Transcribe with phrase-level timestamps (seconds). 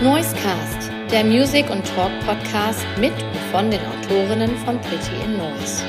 [0.00, 5.82] Noisecast, der Music- und Talk-Podcast mit und von den Autorinnen von Pretty in Noise.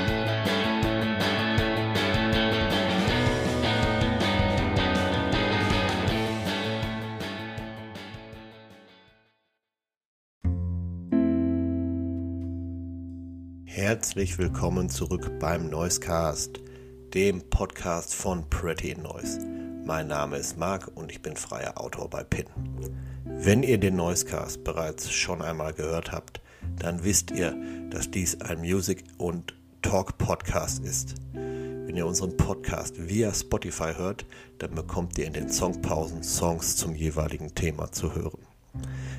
[13.65, 16.59] Herzlich willkommen zurück beim Noisecast,
[17.13, 19.45] dem Podcast von Pretty in Noise.
[19.85, 22.47] Mein Name ist Marc und ich bin freier Autor bei PIN.
[23.41, 26.41] Wenn ihr den Noisecast bereits schon einmal gehört habt,
[26.77, 27.55] dann wisst ihr,
[27.89, 31.15] dass dies ein Music- und Talk-Podcast ist.
[31.31, 34.25] Wenn ihr unseren Podcast via Spotify hört,
[34.57, 38.45] dann bekommt ihr in den Songpausen Songs zum jeweiligen Thema zu hören.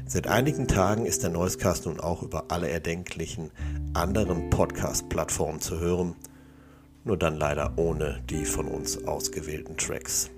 [0.06, 3.50] Seit einigen Tagen ist der Noisecast nun auch über alle erdenklichen
[3.94, 6.14] anderen Podcast-Plattformen zu hören,
[7.04, 10.30] nur dann leider ohne die von uns ausgewählten Tracks.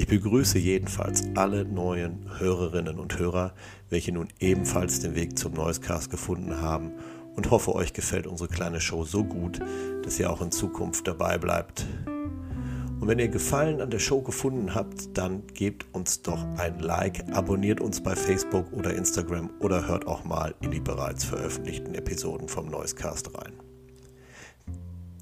[0.00, 3.52] Ich begrüße jedenfalls alle neuen Hörerinnen und Hörer,
[3.90, 6.92] welche nun ebenfalls den Weg zum Noisecast gefunden haben
[7.36, 9.60] und hoffe, euch gefällt unsere kleine Show so gut,
[10.02, 11.86] dass ihr auch in Zukunft dabei bleibt.
[12.06, 17.22] Und wenn ihr Gefallen an der Show gefunden habt, dann gebt uns doch ein Like,
[17.34, 22.48] abonniert uns bei Facebook oder Instagram oder hört auch mal in die bereits veröffentlichten Episoden
[22.48, 23.69] vom Noisecast rein.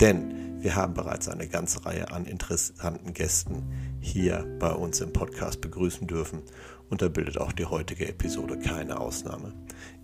[0.01, 3.63] Denn wir haben bereits eine ganze Reihe an interessanten Gästen
[4.01, 6.43] hier bei uns im Podcast begrüßen dürfen
[6.89, 9.53] und da bildet auch die heutige Episode keine Ausnahme.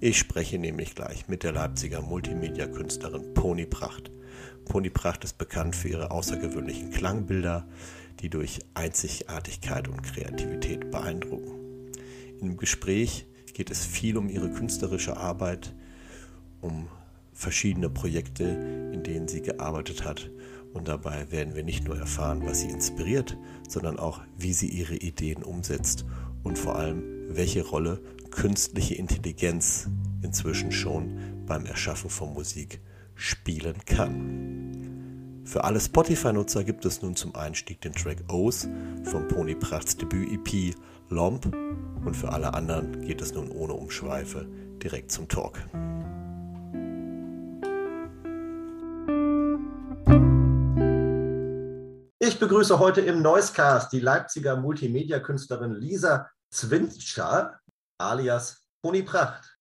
[0.01, 4.11] Ich spreche nämlich gleich mit der Leipziger Multimedia-Künstlerin Pony Pracht.
[4.65, 7.67] Pony Pracht ist bekannt für ihre außergewöhnlichen Klangbilder,
[8.21, 11.91] die durch Einzigartigkeit und Kreativität beeindrucken.
[12.41, 15.75] Im Gespräch geht es viel um ihre künstlerische Arbeit,
[16.61, 16.89] um
[17.35, 18.45] verschiedene Projekte,
[18.93, 20.31] in denen sie gearbeitet hat.
[20.73, 23.37] Und dabei werden wir nicht nur erfahren, was sie inspiriert,
[23.69, 26.05] sondern auch, wie sie ihre Ideen umsetzt
[26.43, 29.89] und vor allem, welche Rolle künstliche Intelligenz
[30.23, 32.81] inzwischen schon beim Erschaffen von Musik
[33.15, 35.43] spielen kann.
[35.45, 38.67] Für alle Spotify-Nutzer gibt es nun zum Einstieg den Track O's
[39.05, 40.75] vom Pony Prachts Debüt-EP
[41.11, 41.55] Lomp
[42.05, 44.49] und für alle anderen geht es nun ohne Umschweife
[44.83, 45.59] direkt zum Talk.
[52.27, 57.61] Ich begrüße heute im Noisecast die Leipziger Multimedia-Künstlerin Lisa Zwintscher,
[57.99, 59.59] alias Pony Pracht.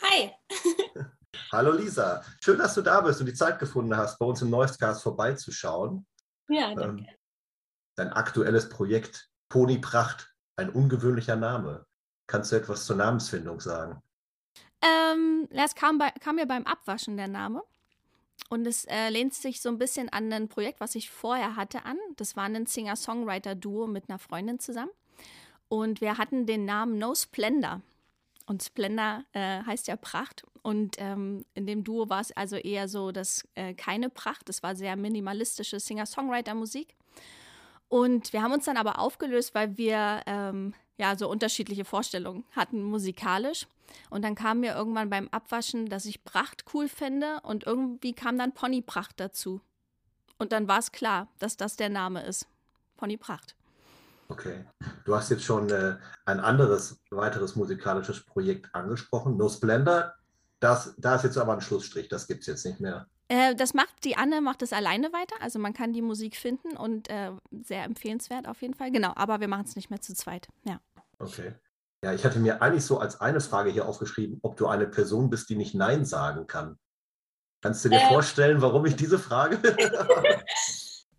[0.00, 0.32] Hi.
[1.52, 4.48] Hallo Lisa, schön, dass du da bist und die Zeit gefunden hast, bei uns im
[4.48, 6.06] Noisecast vorbeizuschauen.
[6.48, 7.02] Ja, danke.
[7.02, 7.08] Ähm,
[7.96, 11.84] dein aktuelles Projekt Pony Pracht, ein ungewöhnlicher Name.
[12.26, 14.00] Kannst du etwas zur Namensfindung sagen?
[14.80, 17.62] Ähm, es kam, bei, kam mir beim Abwaschen der Name.
[18.50, 21.84] Und es äh, lehnt sich so ein bisschen an ein Projekt, was ich vorher hatte,
[21.84, 21.96] an.
[22.16, 24.90] Das war ein Singer-Songwriter-Duo mit einer Freundin zusammen.
[25.68, 27.80] Und wir hatten den Namen No Splendor.
[28.46, 30.42] Und Splendor äh, heißt ja Pracht.
[30.62, 34.64] Und ähm, in dem Duo war es also eher so, dass äh, keine Pracht, das
[34.64, 36.96] war sehr minimalistische Singer-Songwriter-Musik.
[37.88, 42.82] Und wir haben uns dann aber aufgelöst, weil wir ähm, ja so unterschiedliche Vorstellungen hatten
[42.82, 43.68] musikalisch.
[44.10, 48.38] Und dann kam mir irgendwann beim Abwaschen, dass ich Pracht cool fände und irgendwie kam
[48.38, 49.60] dann Pony Pracht dazu.
[50.38, 52.46] Und dann war es klar, dass das der Name ist.
[52.96, 53.54] Pony Pracht.
[54.28, 54.64] Okay.
[55.04, 60.14] Du hast jetzt schon äh, ein anderes, weiteres musikalisches Projekt angesprochen, No Splendor.
[60.60, 63.06] Das, da ist jetzt aber ein Schlussstrich, das gibt es jetzt nicht mehr.
[63.28, 65.36] Äh, das macht, die Anne macht es alleine weiter.
[65.40, 67.32] Also man kann die Musik finden und äh,
[67.64, 68.90] sehr empfehlenswert auf jeden Fall.
[68.92, 70.48] Genau, aber wir machen es nicht mehr zu zweit.
[70.64, 70.80] Ja.
[71.18, 71.54] Okay.
[72.02, 75.28] Ja, ich hatte mir eigentlich so als eine Frage hier aufgeschrieben, ob du eine Person
[75.28, 76.78] bist, die nicht Nein sagen kann.
[77.60, 78.08] Kannst du dir äh.
[78.08, 79.60] vorstellen, warum ich diese Frage?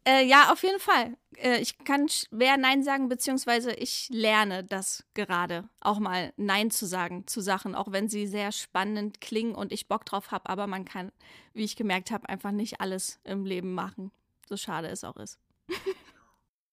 [0.08, 1.16] äh, ja, auf jeden Fall.
[1.38, 6.88] Äh, ich kann schwer Nein sagen, beziehungsweise ich lerne das gerade, auch mal Nein zu
[6.88, 10.66] sagen zu Sachen, auch wenn sie sehr spannend klingen und ich Bock drauf habe, aber
[10.66, 11.12] man kann,
[11.54, 14.12] wie ich gemerkt habe, einfach nicht alles im Leben machen,
[14.50, 15.38] so schade es auch ist.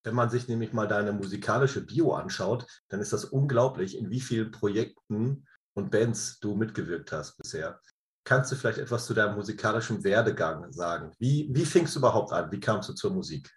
[0.09, 4.23] Wenn man sich nämlich mal deine musikalische Bio anschaut, dann ist das unglaublich, in wie
[4.23, 7.79] vielen Projekten und Bands du mitgewirkt hast bisher.
[8.25, 11.13] Kannst du vielleicht etwas zu deinem musikalischen Werdegang sagen?
[11.19, 12.51] Wie, wie fingst du überhaupt an?
[12.51, 13.55] Wie kamst du zur Musik?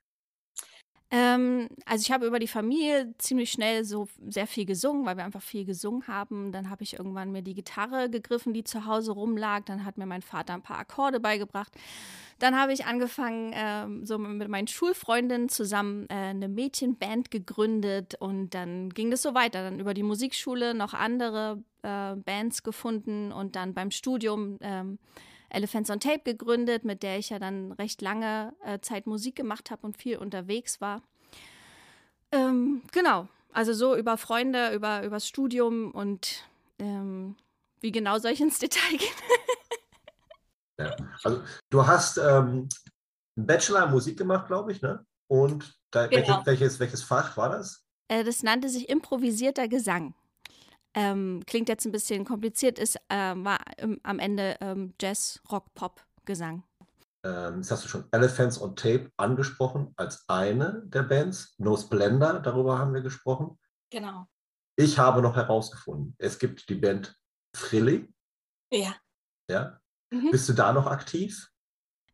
[1.14, 5.26] Ähm, also ich habe über die Familie ziemlich schnell so sehr viel gesungen, weil wir
[5.26, 6.54] einfach viel gesungen haben.
[6.54, 9.66] Dann habe ich irgendwann mir die Gitarre gegriffen, die zu Hause rumlag.
[9.66, 11.74] Dann hat mir mein Vater ein paar Akkorde beigebracht.
[12.40, 18.52] Dann habe ich angefangen, ähm, so mit meinen Schulfreundinnen zusammen äh, eine Mädchenband gegründet und
[18.52, 19.64] dann ging das so weiter.
[19.64, 24.98] Dann über die Musikschule noch andere äh, Bands gefunden und dann beim Studium ähm,
[25.52, 29.72] Elephants on Tape gegründet, mit der ich ja dann recht lange äh, Zeit Musik gemacht
[29.72, 31.02] habe und viel unterwegs war.
[32.32, 36.46] Ähm, genau, also so über Freunde, über übers Studium und
[36.82, 37.36] Ähm,
[37.80, 39.10] wie genau soll ich ins Detail gehen?
[40.80, 40.96] ja.
[41.24, 42.70] Also du hast ähm,
[43.38, 45.06] einen Bachelor in Musik gemacht, glaube ich, ne?
[45.28, 46.42] Und da, genau.
[46.46, 47.84] welches, welches, Fach war das?
[48.08, 50.14] Äh, das nannte sich improvisierter Gesang.
[50.94, 55.74] Ähm, klingt jetzt ein bisschen kompliziert, ist äh, war im, am Ende ähm, Jazz, Rock,
[55.74, 56.64] Pop, Gesang.
[57.24, 61.56] Ähm, das hast du schon Elephants on Tape angesprochen als eine der Bands.
[61.58, 63.58] No Splendor, darüber haben wir gesprochen.
[63.90, 64.28] Genau.
[64.76, 67.16] Ich habe noch herausgefunden, es gibt die Band
[67.56, 68.12] Frilly.
[68.72, 68.96] Ja.
[69.50, 69.80] Ja.
[70.12, 70.32] Mhm.
[70.32, 71.50] Bist du da noch aktiv?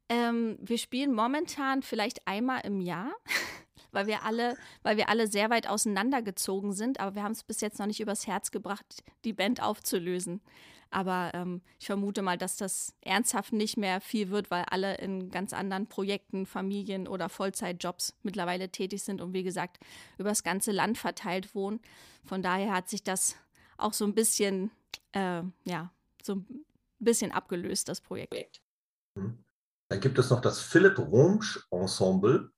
[0.09, 3.13] Ähm, wir spielen momentan vielleicht einmal im Jahr.
[3.97, 7.61] weil wir alle, weil wir alle sehr weit auseinandergezogen sind, aber wir haben es bis
[7.61, 10.39] jetzt noch nicht übers Herz gebracht, die Band aufzulösen.
[10.91, 15.31] Aber ähm, ich vermute mal, dass das ernsthaft nicht mehr viel wird, weil alle in
[15.31, 19.79] ganz anderen Projekten, Familien oder Vollzeitjobs mittlerweile tätig sind und wie gesagt
[20.19, 21.79] über das ganze Land verteilt wohnen.
[22.23, 23.35] Von daher hat sich das
[23.77, 24.69] auch so ein bisschen,
[25.13, 25.91] äh, ja,
[26.21, 26.65] so ein
[26.99, 28.61] bisschen abgelöst, das Projekt.
[29.15, 29.43] Mhm.
[29.89, 32.51] Dann gibt es noch das Philipp Romsch Ensemble.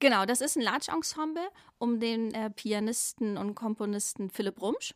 [0.00, 1.48] Genau, das ist ein Large-Ensemble
[1.78, 4.94] um den äh, Pianisten und Komponisten Philipp Rumsch.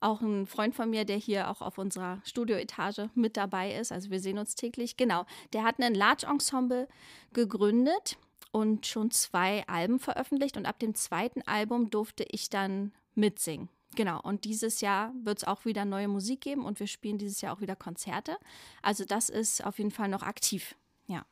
[0.00, 3.92] Auch ein Freund von mir, der hier auch auf unserer Studioetage mit dabei ist.
[3.92, 4.96] Also wir sehen uns täglich.
[4.96, 6.86] Genau, der hat ein Large-Ensemble
[7.32, 8.18] gegründet
[8.52, 10.56] und schon zwei Alben veröffentlicht.
[10.56, 13.70] Und ab dem zweiten Album durfte ich dann mitsingen.
[13.94, 17.40] Genau, und dieses Jahr wird es auch wieder neue Musik geben und wir spielen dieses
[17.40, 18.36] Jahr auch wieder Konzerte.
[18.82, 20.76] Also das ist auf jeden Fall noch aktiv.
[21.06, 21.24] Ja.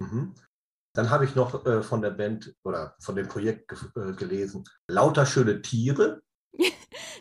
[0.00, 0.34] Mhm.
[0.98, 5.26] Dann habe ich noch äh, von der Band oder von dem Projekt äh, gelesen, Lauter
[5.26, 6.22] schöne Tiere.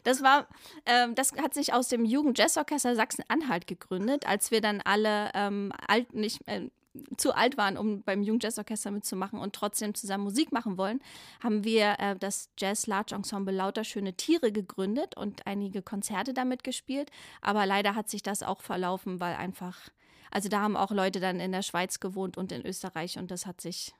[0.03, 0.47] Das war,
[0.85, 6.13] ähm, das hat sich aus dem Jugend-Jazzorchester Sachsen-Anhalt gegründet, als wir dann alle ähm, alt,
[6.13, 6.69] nicht, äh,
[7.17, 11.01] zu alt waren, um beim Jugend-Jazzorchester mitzumachen und trotzdem zusammen Musik machen wollen,
[11.43, 16.63] haben wir äh, das Jazz Large Ensemble Lauter schöne Tiere gegründet und einige Konzerte damit
[16.63, 17.11] gespielt.
[17.41, 19.89] Aber leider hat sich das auch verlaufen, weil einfach
[20.31, 23.45] also da haben auch Leute dann in der Schweiz gewohnt und in Österreich und das
[23.45, 23.93] hat sich,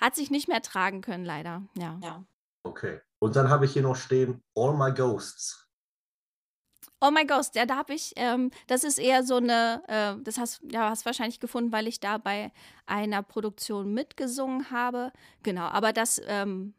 [0.00, 1.62] hat sich nicht mehr tragen können, leider.
[1.76, 1.98] Ja.
[2.02, 2.24] ja.
[2.62, 3.00] Okay.
[3.18, 5.66] Und dann habe ich hier noch stehen All My Ghosts.
[7.00, 10.38] Oh my Ghost, ja, da habe ich, ähm, das ist eher so eine, äh, das
[10.38, 12.52] hast du ja, hast wahrscheinlich gefunden, weil ich da bei
[12.86, 15.12] einer Produktion mitgesungen habe.
[15.42, 16.72] Genau, aber das, ähm,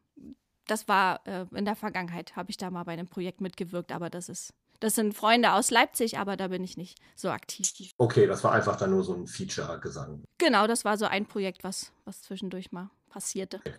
[0.66, 4.10] das war äh, in der Vergangenheit, habe ich da mal bei einem Projekt mitgewirkt, aber
[4.10, 7.92] das ist das sind Freunde aus Leipzig, aber da bin ich nicht so aktiv.
[7.98, 10.24] Okay, das war einfach dann nur so ein Feature-Gesang.
[10.38, 13.58] Genau, das war so ein Projekt, was, was zwischendurch mal passierte.
[13.58, 13.76] Okay.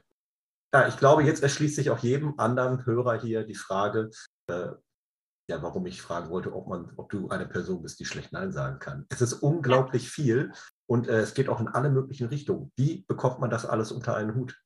[0.74, 4.10] Ja, ich glaube, jetzt erschließt sich auch jedem anderen Hörer hier die Frage,
[4.48, 4.68] äh,
[5.50, 8.52] ja, warum ich fragen wollte, ob, man, ob du eine Person bist, die schlecht Nein
[8.52, 9.06] sagen kann.
[9.08, 10.10] Es ist unglaublich ja.
[10.10, 10.52] viel
[10.86, 12.70] und äh, es geht auch in alle möglichen Richtungen.
[12.76, 14.60] Wie bekommt man das alles unter einen Hut?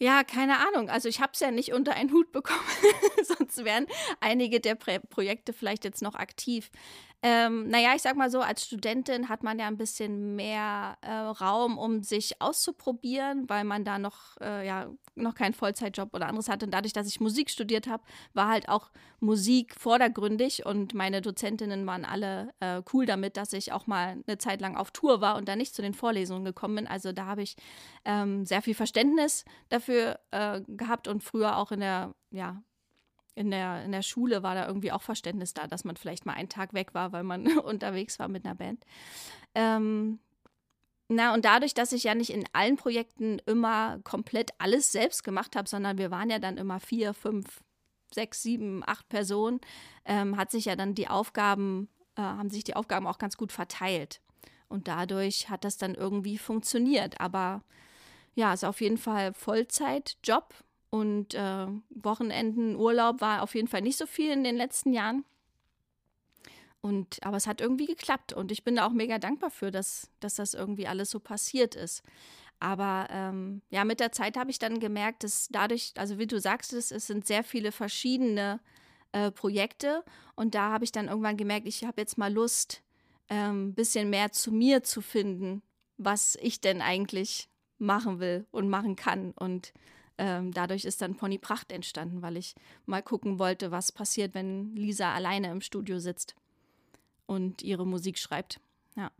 [0.00, 0.90] Ja, keine Ahnung.
[0.90, 2.60] Also ich habe es ja nicht unter einen Hut bekommen,
[3.24, 3.86] sonst wären
[4.20, 6.70] einige der Pro Projekte vielleicht jetzt noch aktiv.
[7.20, 11.10] Ähm, naja, ich sag mal so, als Studentin hat man ja ein bisschen mehr äh,
[11.10, 16.48] Raum, um sich auszuprobieren, weil man da noch, äh, ja, noch keinen Vollzeitjob oder anderes
[16.48, 16.66] hatte.
[16.66, 18.04] Und dadurch, dass ich Musik studiert habe,
[18.34, 23.72] war halt auch Musik vordergründig und meine Dozentinnen waren alle äh, cool damit, dass ich
[23.72, 26.76] auch mal eine Zeit lang auf Tour war und da nicht zu den Vorlesungen gekommen
[26.76, 26.86] bin.
[26.86, 27.56] Also da habe ich
[28.04, 32.62] ähm, sehr viel Verständnis dafür äh, gehabt und früher auch in der, ja,
[33.38, 36.32] in der, in der Schule war da irgendwie auch Verständnis da, dass man vielleicht mal
[36.32, 38.84] einen Tag weg war, weil man unterwegs war mit einer Band.
[39.54, 40.18] Ähm,
[41.08, 45.54] na, und dadurch, dass ich ja nicht in allen Projekten immer komplett alles selbst gemacht
[45.54, 47.60] habe, sondern wir waren ja dann immer vier, fünf,
[48.12, 49.60] sechs, sieben, acht Personen,
[50.04, 53.52] ähm, hat sich ja dann die Aufgaben, äh, haben sich die Aufgaben auch ganz gut
[53.52, 54.20] verteilt.
[54.68, 57.20] Und dadurch hat das dann irgendwie funktioniert.
[57.20, 57.62] Aber
[58.34, 60.52] ja, ist auf jeden Fall Vollzeitjob
[60.90, 65.24] und äh, Wochenenden, Urlaub war auf jeden Fall nicht so viel in den letzten Jahren.
[66.80, 70.10] Und, aber es hat irgendwie geklappt und ich bin da auch mega dankbar für, dass,
[70.20, 72.02] dass das irgendwie alles so passiert ist.
[72.60, 76.40] Aber ähm, ja, mit der Zeit habe ich dann gemerkt, dass dadurch, also wie du
[76.40, 78.60] sagst, es, es sind sehr viele verschiedene
[79.12, 80.04] äh, Projekte
[80.34, 82.82] und da habe ich dann irgendwann gemerkt, ich habe jetzt mal Lust,
[83.28, 85.62] ein ähm, bisschen mehr zu mir zu finden,
[85.98, 89.32] was ich denn eigentlich machen will und machen kann.
[89.32, 89.72] Und
[90.18, 92.54] ähm, dadurch ist dann Pony Pracht entstanden, weil ich
[92.86, 96.34] mal gucken wollte, was passiert, wenn Lisa alleine im Studio sitzt
[97.26, 98.60] und ihre Musik schreibt.
[98.96, 99.10] Ja.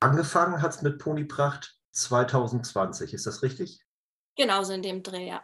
[0.00, 3.80] Angefangen hat es mit Pony Pracht 2020, ist das richtig?
[4.36, 5.42] Genauso in dem Dreh, ja.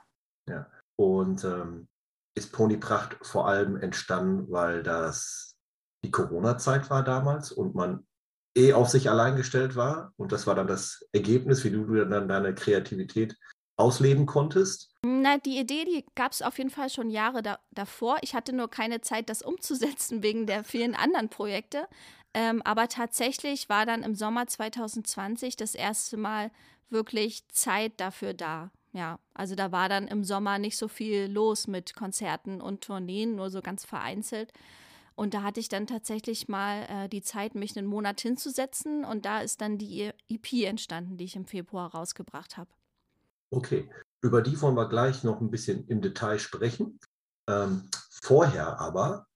[0.48, 0.70] Ja.
[0.96, 1.88] Und ähm,
[2.34, 5.56] ist Pony Pracht vor allem entstanden, weil das
[6.04, 8.06] die Corona-Zeit war damals und man
[8.56, 10.12] eh auf sich allein gestellt war.
[10.16, 13.38] Und das war dann das Ergebnis, wie du dann deine Kreativität
[13.76, 14.90] ausleben konntest?
[15.04, 18.18] Na, die Idee, die gab es auf jeden Fall schon Jahre da, davor.
[18.22, 21.88] Ich hatte nur keine Zeit, das umzusetzen wegen der vielen anderen Projekte.
[22.34, 26.50] Ähm, aber tatsächlich war dann im Sommer 2020 das erste Mal
[26.88, 28.70] wirklich Zeit dafür da.
[28.92, 33.36] Ja, also da war dann im Sommer nicht so viel los mit Konzerten und Tourneen,
[33.36, 34.52] nur so ganz vereinzelt.
[35.14, 39.04] Und da hatte ich dann tatsächlich mal äh, die Zeit, mich einen Monat hinzusetzen.
[39.04, 42.70] Und da ist dann die EP entstanden, die ich im Februar rausgebracht habe.
[43.52, 43.90] Okay,
[44.22, 46.98] über die wollen wir gleich noch ein bisschen im Detail sprechen.
[47.48, 47.90] Ähm,
[48.22, 49.26] vorher aber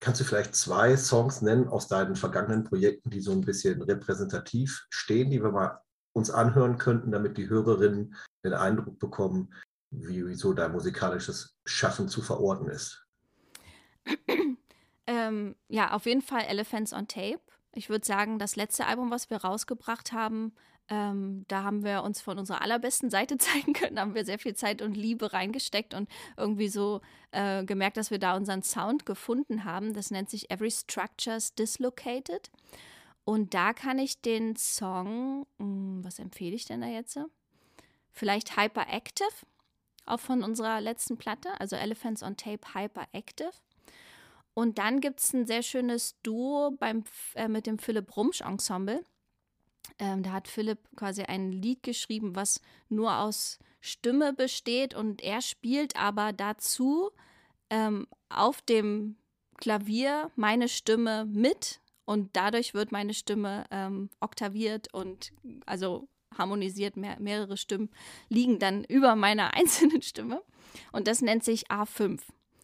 [0.00, 4.86] kannst du vielleicht zwei Songs nennen aus deinen vergangenen Projekten, die so ein bisschen repräsentativ
[4.90, 5.80] stehen, die wir mal
[6.12, 9.54] uns anhören könnten, damit die Hörerinnen den Eindruck bekommen,
[9.90, 13.06] wie, so dein musikalisches Schaffen zu verorten ist.
[15.08, 17.40] Ähm, ja, auf jeden Fall Elephants on Tape.
[17.74, 20.52] Ich würde sagen, das letzte Album, was wir rausgebracht haben,
[20.92, 23.96] ähm, da haben wir uns von unserer allerbesten Seite zeigen können.
[23.96, 28.10] Da haben wir sehr viel Zeit und Liebe reingesteckt und irgendwie so äh, gemerkt, dass
[28.10, 29.94] wir da unseren Sound gefunden haben.
[29.94, 32.50] Das nennt sich Every Structure's Dislocated.
[33.24, 37.18] Und da kann ich den Song, mh, hm, was empfehle ich denn da jetzt?
[38.10, 39.30] Vielleicht Hyperactive,
[40.04, 43.52] auch von unserer letzten Platte, also Elephants on Tape Hyperactive.
[44.52, 49.02] Und dann gibt es ein sehr schönes Duo beim, äh, mit dem Philipp Rumsch Ensemble.
[49.98, 55.42] Ähm, da hat Philipp quasi ein Lied geschrieben, was nur aus Stimme besteht und er
[55.42, 57.10] spielt aber dazu
[57.68, 59.16] ähm, auf dem
[59.56, 65.32] Klavier meine Stimme mit und dadurch wird meine Stimme ähm, oktaviert und
[65.66, 67.90] also harmonisiert, mehr, mehrere Stimmen
[68.28, 70.42] liegen dann über meiner einzelnen Stimme
[70.92, 72.20] und das nennt sich A5.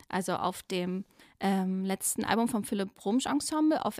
[0.08, 1.04] Also auf dem
[1.40, 3.98] ähm, letzten Album vom Philipp Brumsch Ensemble auf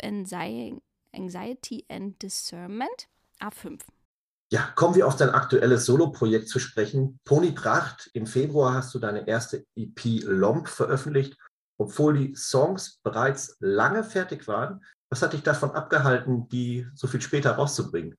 [1.13, 3.09] Anxiety and Discernment,
[3.41, 3.81] A5.
[4.51, 7.21] Ja, kommen wir auf dein aktuelles Solo-Projekt zu sprechen.
[7.25, 11.37] Pony Pracht, im Februar hast du deine erste EP Lomp veröffentlicht,
[11.77, 14.83] obwohl die Songs bereits lange fertig waren.
[15.11, 18.17] Was hat dich davon abgehalten, die so viel später rauszubringen?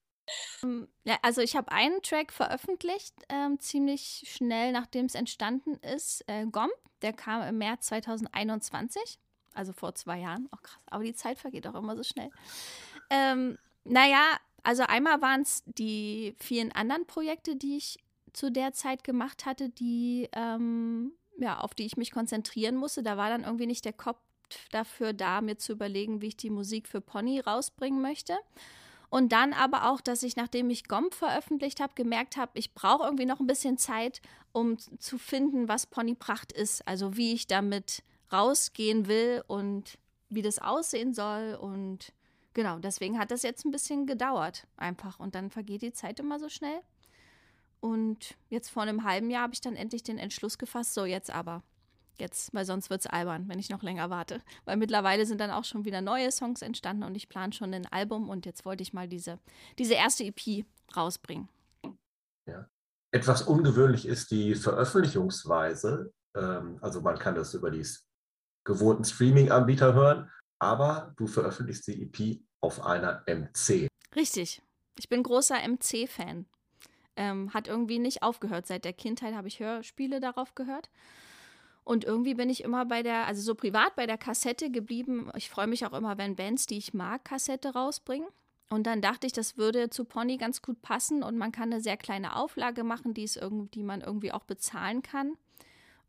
[0.63, 6.23] Ähm, ja, also ich habe einen Track veröffentlicht, ähm, ziemlich schnell nachdem es entstanden ist,
[6.27, 6.69] äh, Gom.
[7.01, 9.19] Der kam im März 2021,
[9.53, 10.47] also vor zwei Jahren.
[10.51, 12.29] Oh krass, aber die Zeit vergeht auch immer so schnell.
[13.09, 17.97] Ähm, naja, also einmal waren es die vielen anderen Projekte, die ich
[18.33, 23.03] zu der Zeit gemacht hatte, die ähm, ja, auf die ich mich konzentrieren musste.
[23.03, 24.19] Da war dann irgendwie nicht der Kopf
[24.71, 28.37] dafür da, mir zu überlegen, wie ich die Musik für Pony rausbringen möchte.
[29.09, 33.05] Und dann aber auch, dass ich, nachdem ich Gomp veröffentlicht habe, gemerkt habe, ich brauche
[33.05, 36.87] irgendwie noch ein bisschen Zeit, um zu finden, was Ponypracht ist.
[36.87, 39.97] Also wie ich damit rausgehen will und
[40.29, 41.57] wie das aussehen soll.
[41.59, 42.13] Und
[42.53, 45.19] genau, deswegen hat das jetzt ein bisschen gedauert einfach.
[45.19, 46.81] Und dann vergeht die Zeit immer so schnell.
[47.79, 51.31] Und jetzt vor einem halben Jahr habe ich dann endlich den Entschluss gefasst, so jetzt
[51.31, 51.63] aber
[52.19, 54.41] jetzt, weil sonst wird es albern, wenn ich noch länger warte.
[54.65, 57.85] Weil mittlerweile sind dann auch schon wieder neue Songs entstanden und ich plane schon ein
[57.87, 59.39] Album und jetzt wollte ich mal diese,
[59.77, 60.65] diese erste EP
[60.95, 61.47] rausbringen.
[62.45, 62.67] Ja.
[63.11, 66.13] Etwas ungewöhnlich ist die Veröffentlichungsweise.
[66.35, 67.85] Ähm, also man kann das über die
[68.65, 70.29] gewohnten Streaming-Anbieter hören,
[70.59, 73.87] aber du veröffentlichst die EP auf einer MC.
[74.15, 74.61] Richtig.
[74.97, 76.45] Ich bin großer MC-Fan.
[77.15, 78.67] Ähm, hat irgendwie nicht aufgehört.
[78.67, 80.89] Seit der Kindheit habe ich Hörspiele darauf gehört.
[81.83, 85.31] Und irgendwie bin ich immer bei der, also so privat bei der Kassette geblieben.
[85.35, 88.27] Ich freue mich auch immer, wenn Bands, die ich mag, Kassette rausbringen.
[88.69, 91.81] Und dann dachte ich, das würde zu Pony ganz gut passen und man kann eine
[91.81, 95.33] sehr kleine Auflage machen, die, es irgendwie, die man irgendwie auch bezahlen kann.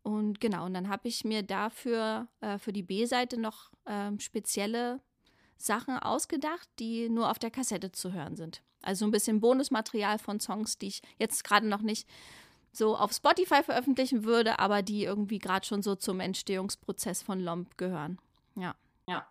[0.03, 4.99] Und genau, und dann habe ich mir dafür äh, für die B-Seite noch äh, spezielle
[5.57, 8.63] Sachen ausgedacht, die nur auf der Kassette zu hören sind.
[8.81, 12.07] Also ein bisschen Bonusmaterial von Songs, die ich jetzt gerade noch nicht
[12.71, 17.77] so auf Spotify veröffentlichen würde, aber die irgendwie gerade schon so zum Entstehungsprozess von Lomp
[17.77, 18.17] gehören.
[18.55, 18.75] Ja.
[19.07, 19.27] Ja.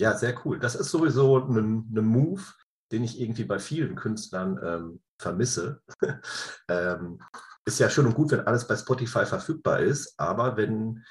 [0.00, 0.58] Ja, sehr cool.
[0.58, 2.42] Das ist sowieso ein ne Move,
[2.92, 5.82] den ich irgendwie bei vielen Künstlern ähm, vermisse.
[6.68, 7.20] ähm,
[7.64, 11.04] ist ja schön und gut, wenn alles bei Spotify verfügbar ist, aber wenn,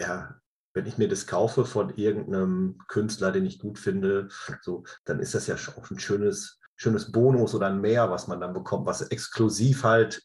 [0.00, 0.36] ja,
[0.74, 4.28] wenn ich mir das kaufe von irgendeinem Künstler, den ich gut finde,
[4.62, 8.40] so, dann ist das ja auch ein schönes schönes Bonus oder ein Mehr, was man
[8.40, 10.22] dann bekommt, was exklusiv halt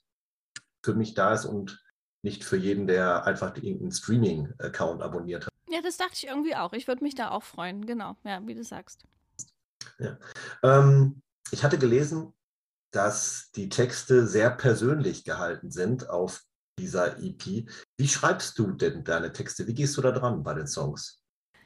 [0.85, 1.83] für mich da ist und
[2.23, 5.53] nicht für jeden, der einfach irgendeinen Streaming-Account abonniert hat.
[5.69, 6.71] Ja, das dachte ich irgendwie auch.
[6.71, 9.03] Ich würde mich da auch freuen, genau, ja, wie du sagst.
[9.99, 10.17] Ja.
[10.63, 11.21] Ähm,
[11.51, 12.33] ich hatte gelesen,
[12.95, 16.43] dass die Texte sehr persönlich gehalten sind auf
[16.79, 17.69] dieser EP.
[17.97, 19.67] Wie schreibst du denn deine Texte?
[19.67, 21.21] Wie gehst du da dran bei den Songs?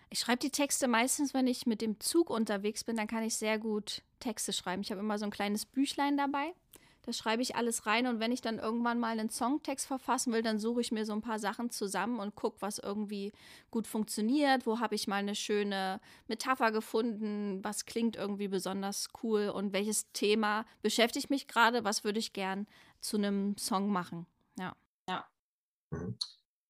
[0.10, 3.36] Ich schreibe die Texte meistens, wenn ich mit dem Zug unterwegs bin, dann kann ich
[3.36, 4.82] sehr gut Texte schreiben.
[4.82, 6.54] Ich habe immer so ein kleines Büchlein dabei.
[7.10, 10.44] Da schreibe ich alles rein und wenn ich dann irgendwann mal einen Songtext verfassen will,
[10.44, 13.32] dann suche ich mir so ein paar Sachen zusammen und gucke, was irgendwie
[13.72, 14.68] gut funktioniert.
[14.68, 17.64] Wo habe ich mal eine schöne Metapher gefunden?
[17.64, 19.50] Was klingt irgendwie besonders cool?
[19.50, 21.84] Und welches Thema beschäftigt mich gerade?
[21.84, 22.68] Was würde ich gern
[23.02, 24.28] zu einem Song machen?
[24.60, 24.76] Ja.
[25.10, 25.28] Ja.
[25.90, 26.16] Mhm.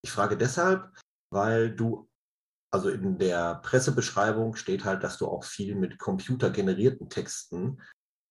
[0.02, 0.90] Ich frage deshalb,
[1.34, 2.08] weil du
[2.72, 7.82] also in der Pressebeschreibung steht halt, dass du auch viel mit computergenerierten Texten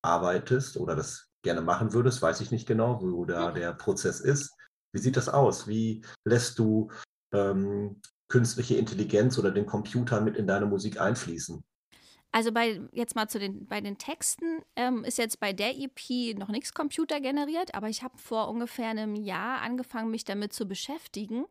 [0.02, 4.54] arbeitest oder das gerne machen würdest, weiß ich nicht genau, wo da der Prozess ist.
[4.92, 5.68] Wie sieht das aus?
[5.68, 6.90] Wie lässt du
[7.32, 11.62] ähm, künstliche Intelligenz oder den Computer mit in deine Musik einfließen?
[12.30, 16.36] Also bei jetzt mal zu den bei den Texten ähm, ist jetzt bei der EP
[16.38, 21.46] noch nichts computergeneriert, aber ich habe vor ungefähr einem Jahr angefangen, mich damit zu beschäftigen,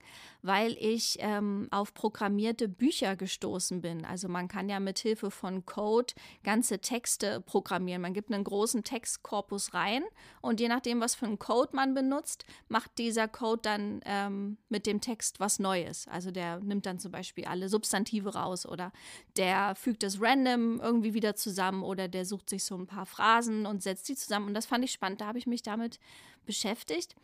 [0.47, 4.05] weil ich ähm, auf programmierte Bücher gestoßen bin.
[4.05, 6.13] Also man kann ja mit Hilfe von Code
[6.43, 8.01] ganze Texte programmieren.
[8.01, 10.03] Man gibt einen großen Textkorpus rein
[10.41, 14.85] und je nachdem, was für einen Code man benutzt, macht dieser Code dann ähm, mit
[14.85, 16.07] dem Text was Neues.
[16.07, 18.93] Also der nimmt dann zum Beispiel alle Substantive raus oder
[19.35, 23.65] der fügt es random irgendwie wieder zusammen oder der sucht sich so ein paar Phrasen
[23.65, 24.47] und setzt die zusammen.
[24.47, 25.19] Und das fand ich spannend.
[25.19, 25.99] Da habe ich mich damit
[26.45, 27.15] beschäftigt.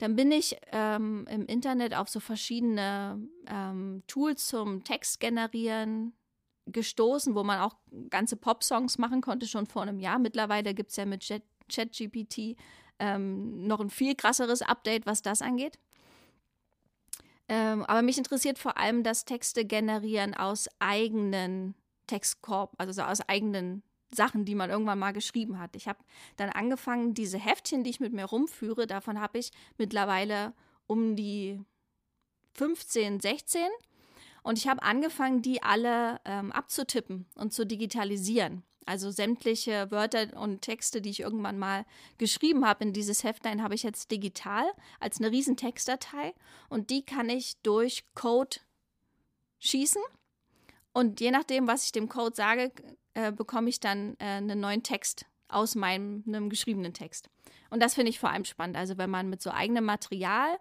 [0.00, 6.14] Dann bin ich ähm, im Internet auf so verschiedene ähm, Tools zum Text generieren
[6.66, 7.74] gestoßen, wo man auch
[8.08, 10.18] ganze Pop-Songs machen konnte, schon vor einem Jahr.
[10.18, 11.28] Mittlerweile gibt es ja mit
[11.70, 12.56] ChatGPT
[12.98, 15.78] ähm, noch ein viel krasseres Update, was das angeht.
[17.48, 21.74] Ähm, aber mich interessiert vor allem das Texte generieren aus eigenen
[22.06, 25.76] Textkorb, also aus eigenen Sachen, die man irgendwann mal geschrieben hat.
[25.76, 25.98] Ich habe
[26.36, 30.52] dann angefangen, diese Heftchen, die ich mit mir rumführe, davon habe ich mittlerweile
[30.86, 31.60] um die
[32.54, 33.62] 15, 16.
[34.42, 38.62] Und ich habe angefangen, die alle ähm, abzutippen und zu digitalisieren.
[38.86, 41.84] Also sämtliche Wörter und Texte, die ich irgendwann mal
[42.18, 44.64] geschrieben habe in dieses Heftlein, habe ich jetzt digital
[44.98, 46.34] als eine riesen Textdatei.
[46.68, 48.56] Und die kann ich durch Code
[49.60, 50.02] schießen
[50.92, 52.72] und je nachdem, was ich dem Code sage,
[53.14, 57.28] äh, bekomme ich dann äh, einen neuen Text aus meinem einem geschriebenen Text.
[57.70, 58.76] Und das finde ich vor allem spannend.
[58.76, 60.58] Also wenn man mit so eigenem Material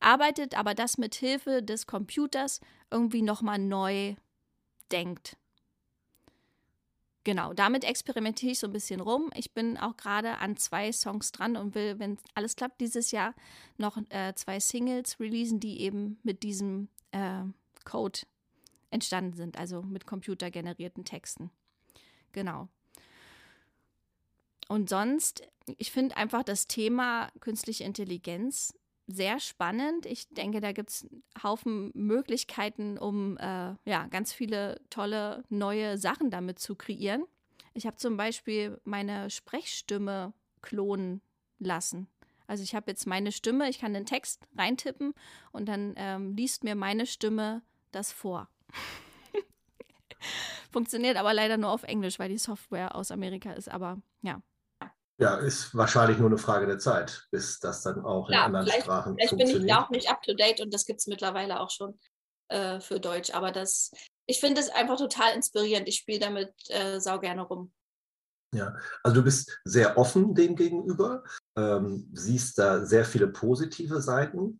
[0.00, 4.14] arbeitet, aber das mit Hilfe des Computers irgendwie nochmal neu
[4.92, 5.36] denkt.
[7.24, 9.30] Genau, damit experimentiere ich so ein bisschen rum.
[9.34, 13.34] Ich bin auch gerade an zwei Songs dran und will, wenn alles klappt, dieses Jahr
[13.76, 17.42] noch äh, zwei Singles releasen, die eben mit diesem äh,
[17.84, 18.20] Code
[18.90, 21.50] entstanden sind, also mit computergenerierten Texten.
[22.32, 22.68] Genau.
[24.68, 25.42] Und sonst,
[25.78, 28.74] ich finde einfach das Thema künstliche Intelligenz
[29.06, 30.04] sehr spannend.
[30.04, 31.08] Ich denke, da gibt es
[31.42, 37.24] Haufen Möglichkeiten, um äh, ja, ganz viele tolle neue Sachen damit zu kreieren.
[37.72, 41.22] Ich habe zum Beispiel meine Sprechstimme klonen
[41.58, 42.06] lassen.
[42.46, 45.14] Also ich habe jetzt meine Stimme, ich kann den Text reintippen
[45.52, 47.62] und dann ähm, liest mir meine Stimme
[47.92, 48.48] das vor.
[50.72, 53.70] Funktioniert aber leider nur auf Englisch, weil die Software aus Amerika ist.
[53.70, 54.40] Aber ja.
[55.20, 58.66] Ja, ist wahrscheinlich nur eine Frage der Zeit, bis das dann auch Klar, in anderen
[58.66, 59.58] vielleicht, Sprachen vielleicht funktioniert.
[59.58, 61.70] Vielleicht bin ich da auch nicht up to date und das gibt es mittlerweile auch
[61.70, 61.98] schon
[62.48, 63.30] äh, für Deutsch.
[63.34, 63.90] Aber das,
[64.26, 65.88] ich finde es einfach total inspirierend.
[65.88, 67.72] Ich spiele damit äh, sau gerne rum.
[68.54, 71.22] Ja, also du bist sehr offen dem gegenüber,
[71.56, 74.58] ähm, siehst da sehr viele positive Seiten.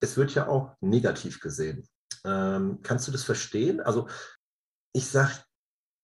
[0.00, 1.88] Es wird ja auch negativ gesehen.
[2.24, 3.80] Ähm, kannst du das verstehen?
[3.80, 4.08] Also
[4.94, 5.44] ich sag,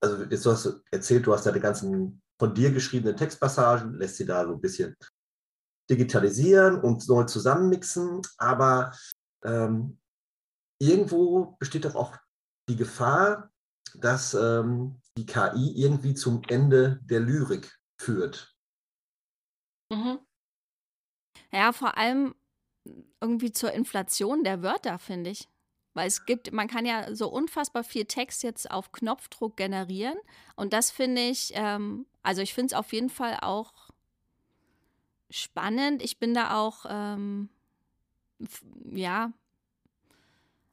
[0.02, 4.16] also jetzt hast du erzählt, du hast da die ganzen von dir geschriebenen Textpassagen, lässt
[4.16, 4.96] sie da so ein bisschen
[5.90, 8.96] digitalisieren und neu zusammenmixen, aber
[9.44, 9.98] ähm,
[10.80, 12.16] irgendwo besteht doch auch
[12.68, 13.50] die Gefahr,
[13.94, 18.56] dass ähm, die KI irgendwie zum Ende der Lyrik führt.
[19.92, 20.20] Mhm.
[21.52, 22.34] Ja, vor allem
[23.20, 25.49] irgendwie zur Inflation der Wörter, finde ich.
[25.94, 30.16] Weil es gibt, man kann ja so unfassbar viel Text jetzt auf Knopfdruck generieren.
[30.56, 33.72] Und das finde ich, ähm, also ich finde es auf jeden Fall auch
[35.30, 36.02] spannend.
[36.02, 37.48] Ich bin da auch, ähm,
[38.92, 39.32] ja,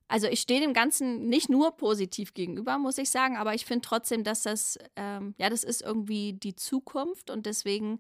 [0.07, 3.85] also ich stehe dem Ganzen nicht nur positiv gegenüber, muss ich sagen, aber ich finde
[3.85, 7.99] trotzdem, dass das, ähm, ja, das ist irgendwie die Zukunft und deswegen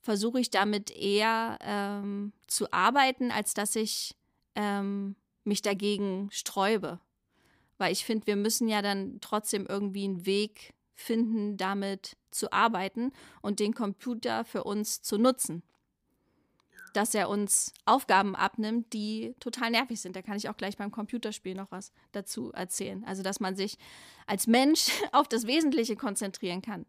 [0.00, 4.16] versuche ich damit eher ähm, zu arbeiten, als dass ich
[4.54, 7.00] ähm, mich dagegen sträube.
[7.78, 13.12] Weil ich finde, wir müssen ja dann trotzdem irgendwie einen Weg finden, damit zu arbeiten
[13.40, 15.62] und den Computer für uns zu nutzen.
[16.92, 20.14] Dass er uns Aufgaben abnimmt, die total nervig sind.
[20.14, 23.02] Da kann ich auch gleich beim Computerspiel noch was dazu erzählen.
[23.04, 23.78] Also, dass man sich
[24.26, 26.86] als Mensch auf das Wesentliche konzentrieren kann.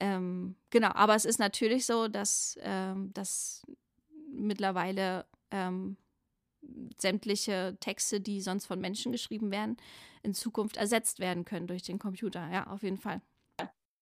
[0.00, 3.64] ähm, genau, aber es ist natürlich so, dass, ähm, dass
[4.32, 5.96] mittlerweile ähm,
[7.00, 9.76] sämtliche Texte, die sonst von Menschen geschrieben werden,
[10.22, 12.48] in Zukunft ersetzt werden können durch den Computer.
[12.50, 13.20] Ja, auf jeden Fall.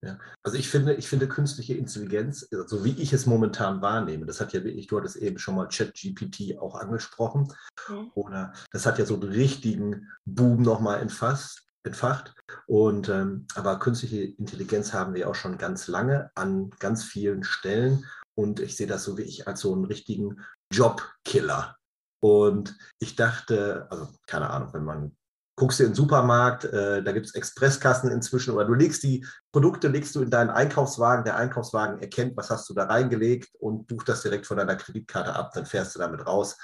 [0.04, 0.18] Ja.
[0.42, 4.40] Also ich finde, ich finde künstliche Intelligenz, so also wie ich es momentan wahrnehme, das
[4.40, 7.52] hat ja wirklich, du hattest eben schon mal ChatGPT auch angesprochen,
[7.88, 8.10] mhm.
[8.14, 12.34] oder das hat ja so einen richtigen Boom nochmal entfasst, entfacht.
[12.66, 18.04] Und ähm, aber künstliche Intelligenz haben wir auch schon ganz lange an ganz vielen Stellen.
[18.34, 20.40] Und ich sehe das so wie ich als so einen richtigen
[20.72, 21.76] Jobkiller.
[22.22, 25.16] Und ich dachte, also keine Ahnung, wenn man
[25.56, 29.26] guckst du in den Supermarkt, äh, da gibt es Expresskassen inzwischen, oder du legst die
[29.52, 33.86] Produkte, legst du in deinen Einkaufswagen, der Einkaufswagen erkennt, was hast du da reingelegt und
[33.86, 36.56] bucht das direkt von deiner Kreditkarte ab, dann fährst du damit raus.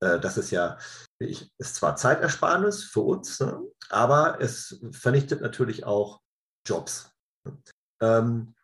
[0.00, 0.76] Äh, das ist ja,
[1.18, 6.20] ich, ist zwar Zeitersparnis für uns, ne, aber es vernichtet natürlich auch
[6.66, 7.10] Jobs.
[8.02, 8.54] Ähm,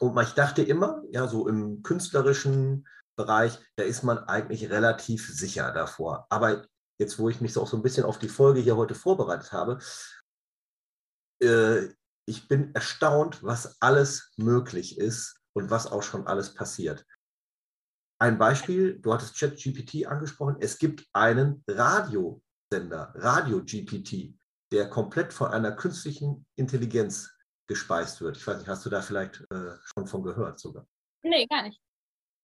[0.00, 2.86] und ich dachte immer, ja, so im künstlerischen
[3.18, 6.26] Bereich, da ist man eigentlich relativ sicher davor.
[6.30, 6.66] Aber
[6.98, 9.78] jetzt wo ich mich auch so ein bisschen auf die Folge hier heute vorbereitet habe,
[11.42, 11.88] äh,
[12.26, 17.04] ich bin erstaunt, was alles möglich ist und was auch schon alles passiert.
[18.20, 24.38] Ein Beispiel, du hattest ChatGPT angesprochen, es gibt einen Radiosender, Radio GPT,
[24.72, 27.30] der komplett von einer künstlichen Intelligenz
[27.66, 28.36] gespeist wird.
[28.36, 30.86] Ich weiß nicht, hast du da vielleicht äh, schon von gehört sogar?
[31.22, 31.80] Nee, gar nicht.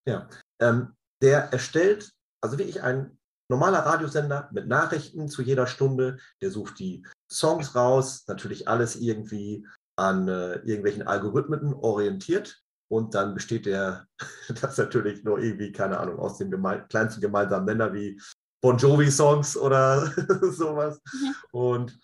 [0.06, 0.28] Ja,
[0.60, 2.12] ähm, der erstellt,
[2.42, 6.18] also wirklich ein normaler Radiosender mit Nachrichten zu jeder Stunde.
[6.40, 12.60] Der sucht die Songs raus, natürlich alles irgendwie an äh, irgendwelchen Algorithmen orientiert.
[12.90, 14.06] Und dann besteht der,
[14.60, 18.20] das natürlich nur irgendwie, keine Ahnung, aus dem geme kleinsten gemeinsamen Nenner wie
[18.62, 20.06] Bon Jovi-Songs oder
[20.52, 21.00] sowas.
[21.12, 21.34] Mhm.
[21.52, 22.00] Und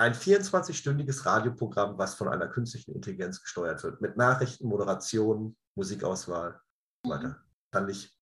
[0.00, 6.60] ein 24-stündiges Radioprogramm, was von einer künstlichen Intelligenz gesteuert wird, mit Nachrichten, Moderation, Musikauswahl
[7.08, 7.36] Mhm.
[7.72, 8.14] Fand ich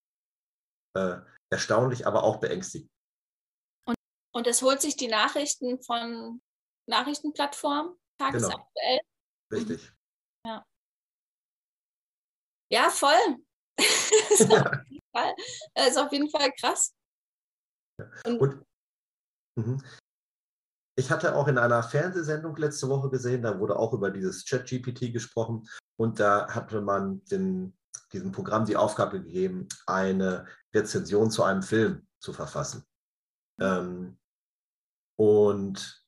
[0.96, 1.20] äh,
[1.50, 2.90] erstaunlich, aber auch beängstigend.
[3.86, 3.96] Und,
[4.34, 6.40] und es holt sich die Nachrichten von
[6.88, 9.00] Nachrichtenplattformen tagesaktuell.
[9.50, 9.60] Genau.
[9.60, 9.92] Richtig.
[10.46, 10.64] Ja.
[12.70, 13.36] Ja, voll.
[13.76, 14.84] das, ist ja.
[15.12, 15.34] Fall,
[15.74, 16.94] das ist auf jeden Fall krass.
[18.24, 18.66] Und, und
[19.56, 19.82] mhm.
[20.98, 25.12] ich hatte auch in einer Fernsehsendung letzte Woche gesehen, da wurde auch über dieses Chat-GPT
[25.12, 25.66] gesprochen
[25.98, 27.76] und da hatte man den,
[28.12, 32.84] diesem Programm die Aufgabe gegeben, eine Rezension zu einem Film zu verfassen.
[33.60, 34.18] Ähm,
[35.18, 36.04] und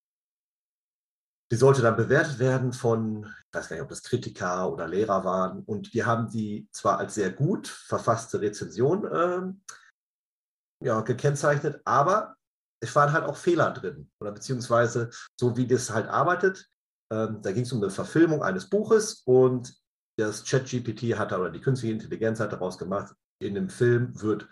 [1.51, 5.25] die sollte dann bewertet werden von, ich weiß gar nicht, ob das Kritiker oder Lehrer
[5.25, 5.65] waren.
[5.65, 12.37] Und die haben die zwar als sehr gut verfasste Rezension äh, ja, gekennzeichnet, aber
[12.81, 14.11] es waren halt auch Fehler drin.
[14.21, 16.69] Oder beziehungsweise so wie das halt arbeitet.
[17.11, 19.75] Ähm, da ging es um eine Verfilmung eines Buches und
[20.19, 24.49] das ChatGPT hat oder die künstliche Intelligenz hat daraus gemacht, in dem Film wird,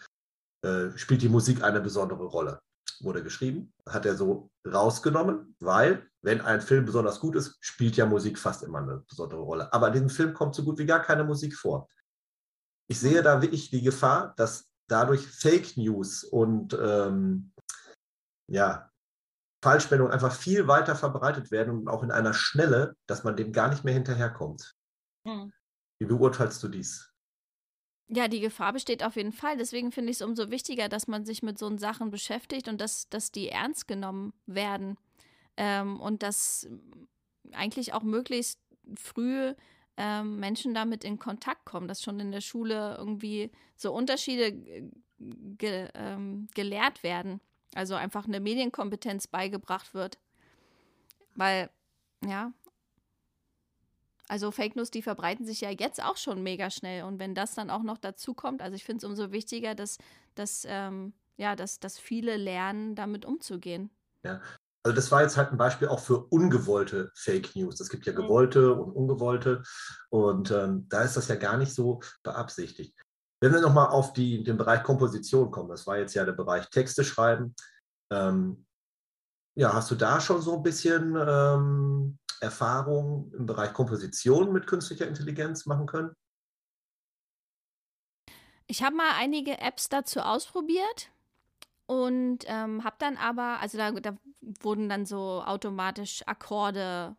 [0.64, 2.60] äh, spielt die Musik eine besondere Rolle.
[3.00, 8.06] Wurde geschrieben, hat er so rausgenommen, weil, wenn ein Film besonders gut ist, spielt ja
[8.06, 9.72] Musik fast immer eine besondere Rolle.
[9.72, 11.88] Aber in diesem Film kommt so gut wie gar keine Musik vor.
[12.88, 17.52] Ich sehe da wirklich die Gefahr, dass dadurch Fake News und ähm,
[18.48, 18.88] ja,
[19.64, 23.68] Falschmeldungen einfach viel weiter verbreitet werden und auch in einer Schnelle, dass man dem gar
[23.68, 24.76] nicht mehr hinterherkommt.
[25.24, 25.52] Mhm.
[25.98, 27.12] Wie beurteilst du dies?
[28.08, 29.56] Ja, die Gefahr besteht auf jeden Fall.
[29.56, 33.08] Deswegen finde ich es umso wichtiger, dass man sich mit so Sachen beschäftigt und dass,
[33.08, 34.96] dass die ernst genommen werden.
[35.56, 36.68] Ähm, und dass
[37.52, 38.60] eigentlich auch möglichst
[38.94, 39.54] früh
[39.96, 44.52] ähm, Menschen damit in Kontakt kommen, dass schon in der Schule irgendwie so Unterschiede
[45.18, 47.40] ge, ähm, gelehrt werden.
[47.74, 50.18] Also einfach eine Medienkompetenz beigebracht wird.
[51.34, 51.70] Weil,
[52.24, 52.52] ja,
[54.28, 57.04] also Fake News, die verbreiten sich ja jetzt auch schon mega schnell.
[57.04, 59.98] Und wenn das dann auch noch dazu kommt, also ich finde es umso wichtiger, dass,
[60.34, 63.90] dass, ähm, ja, dass, dass viele lernen, damit umzugehen.
[64.24, 64.40] Ja.
[64.82, 67.80] Also das war jetzt halt ein Beispiel auch für ungewollte Fake News.
[67.80, 68.18] Es gibt ja mhm.
[68.18, 69.62] gewollte und ungewollte.
[70.10, 72.94] Und ähm, da ist das ja gar nicht so beabsichtigt.
[73.40, 76.70] Wenn wir nochmal auf die, den Bereich Komposition kommen, das war jetzt ja der Bereich
[76.70, 77.54] Texte schreiben.
[78.10, 78.64] Ähm,
[79.56, 81.16] ja, hast du da schon so ein bisschen
[82.40, 86.14] ähm, Erfahrung im Bereich Komposition mit künstlicher Intelligenz machen können?
[88.66, 91.10] Ich habe mal einige Apps dazu ausprobiert
[91.86, 94.16] und ähm, habe dann aber, also da, da
[94.60, 97.16] wurden dann so automatisch Akkorde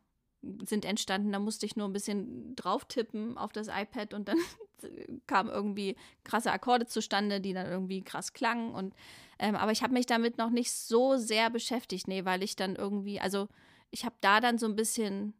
[0.64, 1.32] sind entstanden.
[1.32, 4.38] Da musste ich nur ein bisschen drauf tippen auf das iPad und dann
[5.28, 8.74] kamen irgendwie krasse Akkorde zustande, die dann irgendwie krass klangen.
[8.74, 8.94] Und
[9.40, 12.76] ähm, aber ich habe mich damit noch nicht so sehr beschäftigt, nee, weil ich dann
[12.76, 13.48] irgendwie, also
[13.92, 15.34] ich habe da dann so ein bisschen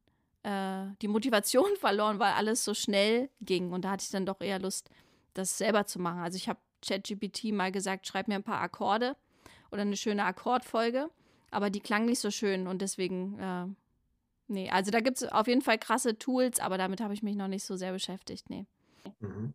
[0.44, 3.72] äh, die Motivation verloren, weil alles so schnell ging.
[3.72, 4.90] Und da hatte ich dann doch eher Lust,
[5.34, 6.20] das selber zu machen.
[6.20, 9.16] Also ich habe ChatGPT mal gesagt, schreib mir ein paar Akkorde
[9.72, 11.10] oder eine schöne Akkordfolge,
[11.52, 13.66] aber die klang nicht so schön und deswegen, äh,
[14.48, 17.36] nee, also da gibt es auf jeden Fall krasse Tools, aber damit habe ich mich
[17.36, 18.66] noch nicht so sehr beschäftigt, nee.
[19.20, 19.54] Mhm.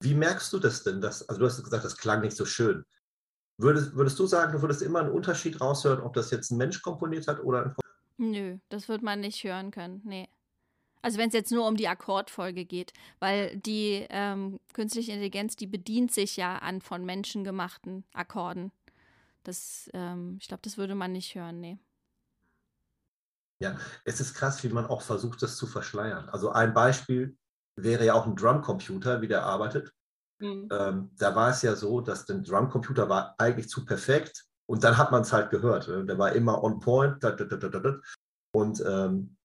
[0.00, 1.00] Wie merkst du das denn?
[1.00, 2.84] Dass, also du hast gesagt, das klang nicht so schön.
[3.60, 6.80] Würdest, würdest du sagen, du würdest immer einen Unterschied raushören, ob das jetzt ein Mensch
[6.82, 7.74] komponiert hat oder ein
[8.18, 10.28] Nö, das wird man nicht hören können, nee.
[11.02, 15.68] Also wenn es jetzt nur um die Akkordfolge geht, weil die ähm, künstliche Intelligenz, die
[15.68, 18.72] bedient sich ja an von Menschen gemachten Akkorden.
[19.44, 21.78] Das, ähm, ich glaube, das würde man nicht hören, nee.
[23.60, 26.28] Ja, es ist krass, wie man auch versucht, das zu verschleiern.
[26.28, 27.36] Also ein Beispiel
[27.76, 29.92] wäre ja auch ein Drumcomputer, wie der arbeitet.
[30.40, 30.68] Mhm.
[30.72, 34.98] Ähm, da war es ja so, dass der Drumcomputer war eigentlich zu perfekt und dann
[34.98, 35.88] hat man es halt gehört.
[35.88, 36.04] Ne?
[36.04, 37.24] Der war immer on point.
[38.52, 39.36] Und ähm,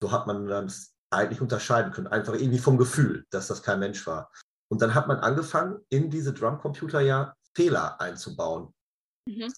[0.00, 0.72] so hat man dann
[1.10, 4.30] eigentlich unterscheiden können, einfach irgendwie vom Gefühl, dass das kein Mensch war.
[4.70, 8.72] Und dann hat man angefangen, in diese Drumcomputer ja Fehler einzubauen.
[9.26, 9.52] Mhm.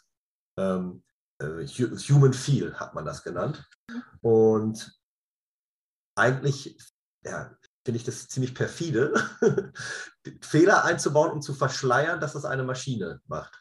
[0.56, 1.02] Ähm,
[1.38, 3.68] äh, Human Feel hat man das genannt.
[4.20, 4.98] Und
[6.14, 6.78] eigentlich
[7.24, 7.54] ja,
[7.84, 9.14] finde ich das ziemlich perfide,
[10.42, 13.60] Fehler einzubauen, um zu verschleiern, dass das eine Maschine macht.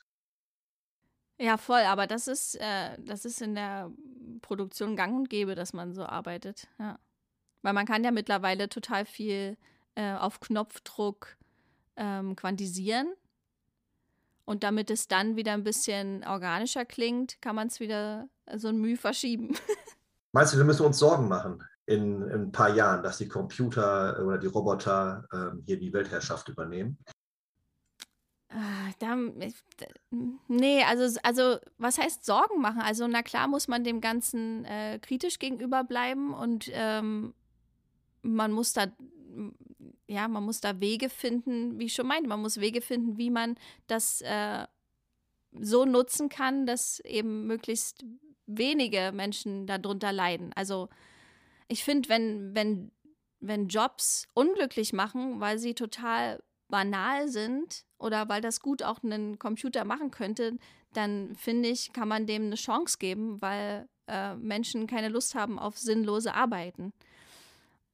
[1.40, 3.90] Ja, voll, aber das ist, äh, das ist in der
[4.42, 6.68] Produktion gang und gäbe, dass man so arbeitet.
[6.78, 7.00] Ja.
[7.62, 9.58] Weil man kann ja mittlerweile total viel
[9.96, 11.38] äh, auf Knopfdruck
[11.96, 13.14] ähm, quantisieren.
[14.44, 18.78] Und damit es dann wieder ein bisschen organischer klingt, kann man es wieder so ein
[18.78, 19.56] Mühe verschieben.
[20.32, 24.24] Meinst du, wir müssen uns Sorgen machen in, in, ein paar Jahren, dass die Computer
[24.26, 26.98] oder die Roboter ähm, hier die Weltherrschaft übernehmen?
[28.52, 29.16] Ah, da,
[30.48, 32.82] nee, also, also was heißt Sorgen machen?
[32.82, 37.36] Also na klar muss man dem Ganzen äh, kritisch gegenüber bleiben und ähm,
[38.24, 38.88] man muss da,
[40.08, 43.30] ja, man muss da Wege finden, wie ich schon meinte, man muss Wege finden, wie
[43.30, 44.66] man das äh,
[45.52, 48.04] so nutzen kann, dass eben möglichst
[48.48, 50.54] wenige Menschen darunter leiden.
[50.56, 50.90] Also
[51.68, 52.92] ich finde, wenn, wenn,
[53.40, 59.38] wenn Jobs unglücklich machen, weil sie total banal sind oder weil das gut auch ein
[59.40, 60.58] Computer machen könnte,
[60.94, 65.60] dann finde ich, kann man dem eine Chance geben, weil äh, Menschen keine Lust haben
[65.60, 66.94] auf sinnlose Arbeiten.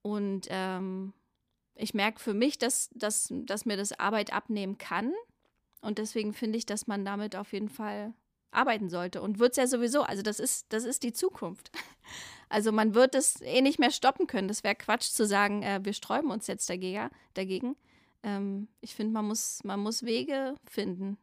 [0.01, 1.13] Und ähm,
[1.75, 5.13] ich merke für mich, dass, dass, dass mir das Arbeit abnehmen kann.
[5.81, 8.13] Und deswegen finde ich, dass man damit auf jeden Fall
[8.51, 9.21] arbeiten sollte.
[9.21, 10.03] Und wird es ja sowieso.
[10.03, 11.71] Also das ist, das ist die Zukunft.
[12.47, 14.47] Also man wird es eh nicht mehr stoppen können.
[14.47, 17.09] Das wäre Quatsch zu sagen, äh, wir sträuben uns jetzt dagegen.
[17.33, 17.75] dagegen.
[18.25, 21.17] Ähm, ich finde, man muss, man muss Wege finden,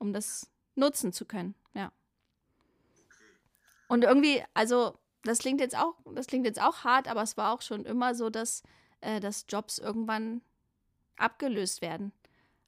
[0.00, 1.54] um das nutzen zu können.
[1.74, 1.92] Ja.
[3.86, 7.54] Und irgendwie, also das klingt jetzt auch, das klingt jetzt auch hart, aber es war
[7.54, 8.64] auch schon immer so, dass,
[9.00, 10.42] äh, dass Jobs irgendwann
[11.16, 12.12] abgelöst werden.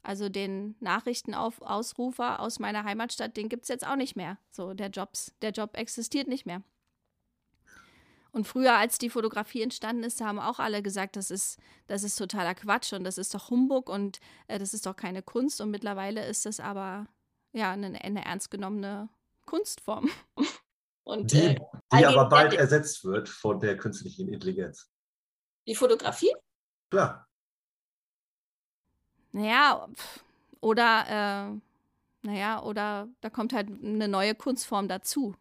[0.04, 4.38] Also den Nachrichtenausrufer aus meiner Heimatstadt, den gibt es jetzt auch nicht mehr.
[4.50, 6.62] So, der Jobs, der Job existiert nicht mehr.
[8.32, 12.16] Und früher, als die Fotografie entstanden ist, haben auch alle gesagt, das ist, das ist
[12.16, 15.60] totaler Quatsch und das ist doch Humbug und äh, das ist doch keine Kunst.
[15.60, 17.06] Und mittlerweile ist das aber
[17.52, 19.10] ja eine, eine ernst genommene
[19.46, 20.08] Kunstform.
[21.04, 21.58] Und, die, äh,
[21.92, 24.88] die aber bald ersetzt wird von der künstlichen Intelligenz.
[25.66, 26.32] Die Fotografie?
[26.90, 27.26] Klar.
[29.32, 29.88] Naja,
[30.60, 35.34] oder, äh, naja, oder da kommt halt eine neue Kunstform dazu.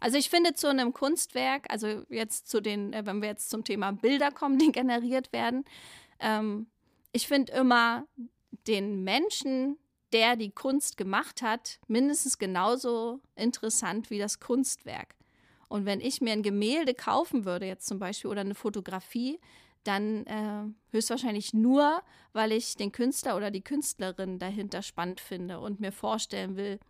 [0.00, 3.64] Also ich finde zu einem Kunstwerk, also jetzt zu den, äh, wenn wir jetzt zum
[3.64, 5.64] Thema Bilder kommen, die generiert werden,
[6.18, 6.66] ähm,
[7.12, 8.06] ich finde immer
[8.66, 9.76] den Menschen,
[10.12, 15.14] der die Kunst gemacht hat, mindestens genauso interessant wie das Kunstwerk.
[15.68, 19.38] Und wenn ich mir ein Gemälde kaufen würde, jetzt zum Beispiel, oder eine Fotografie,
[19.84, 25.80] dann äh, höchstwahrscheinlich nur, weil ich den Künstler oder die Künstlerin dahinter spannend finde und
[25.80, 26.80] mir vorstellen will,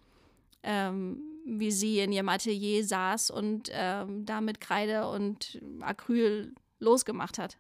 [0.63, 7.39] ähm, wie sie in ihrem Atelier saß und ähm, da mit Kreide und Acryl losgemacht
[7.39, 7.59] hat.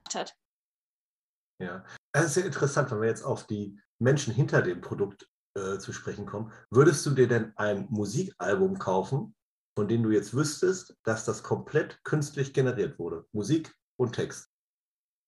[1.60, 5.78] Ja, es ist sehr interessant, wenn wir jetzt auf die Menschen hinter dem Produkt äh,
[5.78, 6.52] zu sprechen kommen.
[6.70, 9.34] Würdest du dir denn ein Musikalbum kaufen,
[9.76, 13.26] von dem du jetzt wüsstest, dass das komplett künstlich generiert wurde?
[13.32, 14.48] Musik und Text.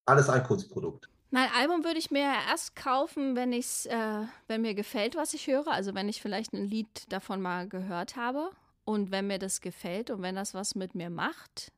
[0.07, 1.12] Alles ein Kunstprodukt.
[1.35, 5.47] Mein Album würde ich mir erst kaufen, wenn ich's, äh, wenn mir gefällt, was ich
[5.47, 5.67] höre.
[5.69, 8.51] Also wenn ich vielleicht ein Lied davon mal gehört habe
[8.85, 11.73] und wenn mir das gefällt und wenn das was mit mir macht,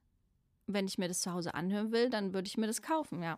[0.67, 3.37] wenn ich mir das zu Hause anhören will, dann würde ich mir das kaufen, ja.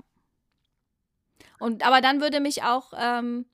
[1.59, 3.45] Und aber dann würde mich auch ähm,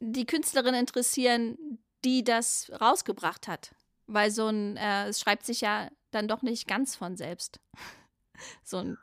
[0.00, 3.76] die Künstlerin interessieren, die das rausgebracht hat.
[4.08, 7.60] Weil so ein, äh, es schreibt sich ja dann doch nicht ganz von selbst.
[8.64, 8.98] so ein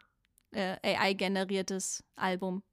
[0.51, 2.63] äh, AI-generiertes Album.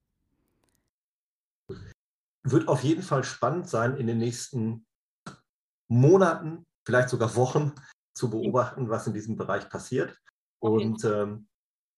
[2.42, 4.86] Wird auf jeden Fall spannend sein, in den nächsten
[5.88, 7.72] Monaten, vielleicht sogar Wochen
[8.14, 10.18] zu beobachten, was in diesem Bereich passiert.
[10.60, 11.48] Und ähm,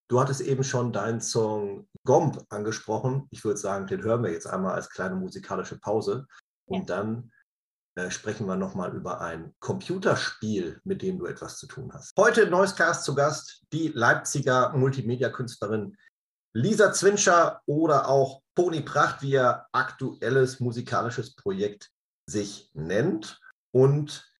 [0.08, 3.26] du hattest eben schon deinen Song Gomb angesprochen.
[3.30, 6.26] Ich würde sagen, den hören wir jetzt einmal als kleine musikalische Pause.
[6.66, 7.32] Und dann
[7.96, 12.12] äh, sprechen wir nochmal über ein Computerspiel, mit dem du etwas zu tun hast.
[12.18, 15.96] Heute in Neuscast zu Gast die Leipziger Multimedia-Künstlerin
[16.52, 21.90] Lisa Zwinscher oder auch Pony Pracht, wie ihr aktuelles musikalisches Projekt
[22.26, 23.40] sich nennt.
[23.72, 24.30] Und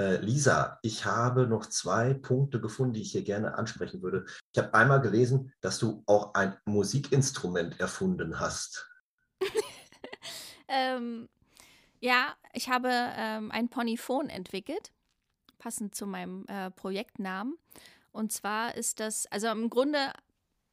[0.00, 4.24] äh, Lisa, ich habe noch zwei Punkte gefunden, die ich hier gerne ansprechen würde.
[4.52, 8.90] Ich habe einmal gelesen, dass du auch ein Musikinstrument erfunden hast.
[10.68, 11.28] ähm,
[12.04, 14.92] ja, ich habe ähm, ein Ponyphon entwickelt,
[15.56, 17.56] passend zu meinem äh, Projektnamen.
[18.12, 20.12] Und zwar ist das, also im Grunde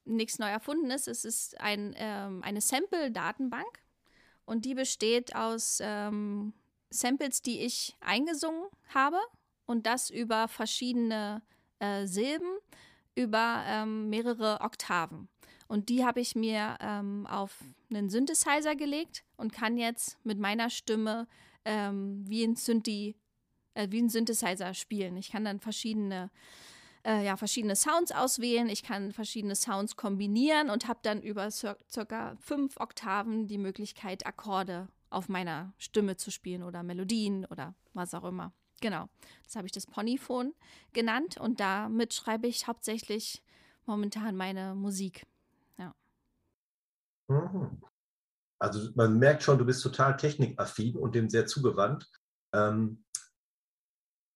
[0.03, 3.79] nichts neu erfundenes, es ist ein, ähm, eine Sample-Datenbank
[4.43, 6.51] und die besteht aus ähm,
[6.89, 9.19] Samples, die ich eingesungen habe
[9.65, 11.41] und das über verschiedene
[11.79, 12.57] äh, Silben,
[13.15, 15.29] über ähm, mehrere Oktaven.
[15.71, 20.69] Und die habe ich mir ähm, auf einen Synthesizer gelegt und kann jetzt mit meiner
[20.69, 21.29] Stimme
[21.63, 23.15] ähm, wie, ein Synthi,
[23.73, 25.15] äh, wie ein Synthesizer spielen.
[25.15, 26.29] Ich kann dann verschiedene,
[27.05, 31.77] äh, ja, verschiedene Sounds auswählen, ich kann verschiedene Sounds kombinieren und habe dann über cir
[31.89, 38.13] circa fünf Oktaven die Möglichkeit, Akkorde auf meiner Stimme zu spielen oder Melodien oder was
[38.13, 38.51] auch immer.
[38.81, 39.07] Genau,
[39.45, 40.53] das habe ich das Ponyphone
[40.91, 43.41] genannt und damit schreibe ich hauptsächlich
[43.85, 45.25] momentan meine Musik.
[47.31, 47.81] Mhm.
[48.59, 52.07] Also man merkt schon, du bist total technikaffin und dem sehr zugewandt.
[52.53, 53.05] Ähm,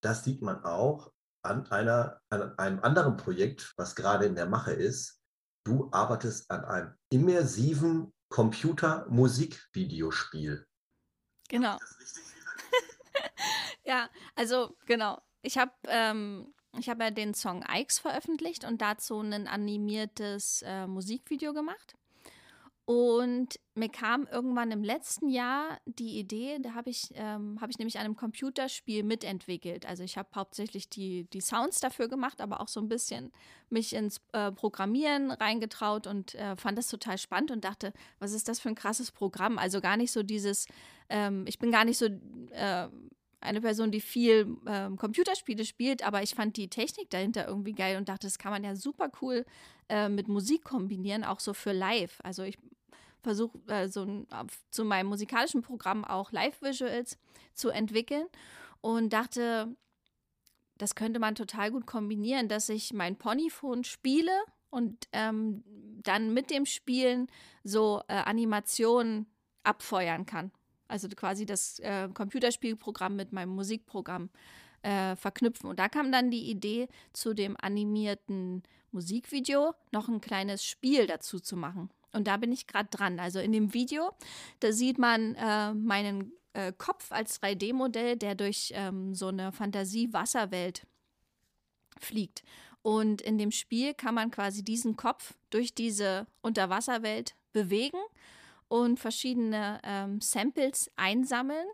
[0.02, 1.12] das sieht man auch
[1.44, 5.22] an, einer, an einem anderen Projekt, was gerade in der Mache ist.
[5.64, 10.66] Du arbeitest an einem immersiven Computer-Musikvideospiel.
[11.50, 11.78] Genau.
[13.84, 15.22] ja, also genau.
[15.42, 21.54] Ich habe ähm, hab ja den Song Ikes veröffentlicht und dazu ein animiertes äh, Musikvideo
[21.54, 21.96] gemacht.
[22.86, 27.80] Und mir kam irgendwann im letzten Jahr die Idee, da habe ich, ähm, hab ich
[27.80, 29.88] nämlich an einem Computerspiel mitentwickelt.
[29.88, 33.32] Also ich habe hauptsächlich die, die Sounds dafür gemacht, aber auch so ein bisschen
[33.70, 38.48] mich ins äh, Programmieren reingetraut und äh, fand das total spannend und dachte, was ist
[38.48, 39.58] das für ein krasses Programm?
[39.58, 40.68] Also gar nicht so dieses,
[41.10, 42.88] ähm, ich bin gar nicht so äh,
[43.42, 47.98] eine Person, die viel ähm, Computerspiele spielt, aber ich fand die Technik dahinter irgendwie geil
[47.98, 49.44] und dachte, das kann man ja super cool
[49.90, 52.20] äh, mit Musik kombinieren, auch so für live.
[52.24, 52.58] Also ich
[53.26, 57.18] versuche äh, zu meinem musikalischen Programm auch Live-Visuals
[57.56, 58.28] zu entwickeln
[58.82, 59.76] und dachte,
[60.78, 64.32] das könnte man total gut kombinieren, dass ich mein Ponyphone spiele
[64.70, 65.64] und ähm,
[66.04, 67.28] dann mit dem Spielen
[67.64, 69.26] so äh, Animationen
[69.64, 70.52] abfeuern kann.
[70.88, 74.30] Also quasi das äh, Computerspielprogramm mit meinem Musikprogramm
[74.84, 75.68] äh, verknüpfen.
[75.68, 78.62] Und da kam dann die Idee, zu dem animierten
[78.92, 81.90] Musikvideo noch ein kleines Spiel dazu zu machen.
[82.16, 83.20] Und da bin ich gerade dran.
[83.20, 84.12] Also in dem Video,
[84.62, 90.88] da sieht man äh, meinen äh, Kopf als 3D-Modell, der durch ähm, so eine Fantasie-Wasserwelt
[92.00, 92.44] fliegt.
[92.82, 98.00] Und in dem Spiel kann man quasi diesen Kopf durch diese Unterwasserwelt bewegen
[98.68, 101.66] und verschiedene ähm, Samples einsammeln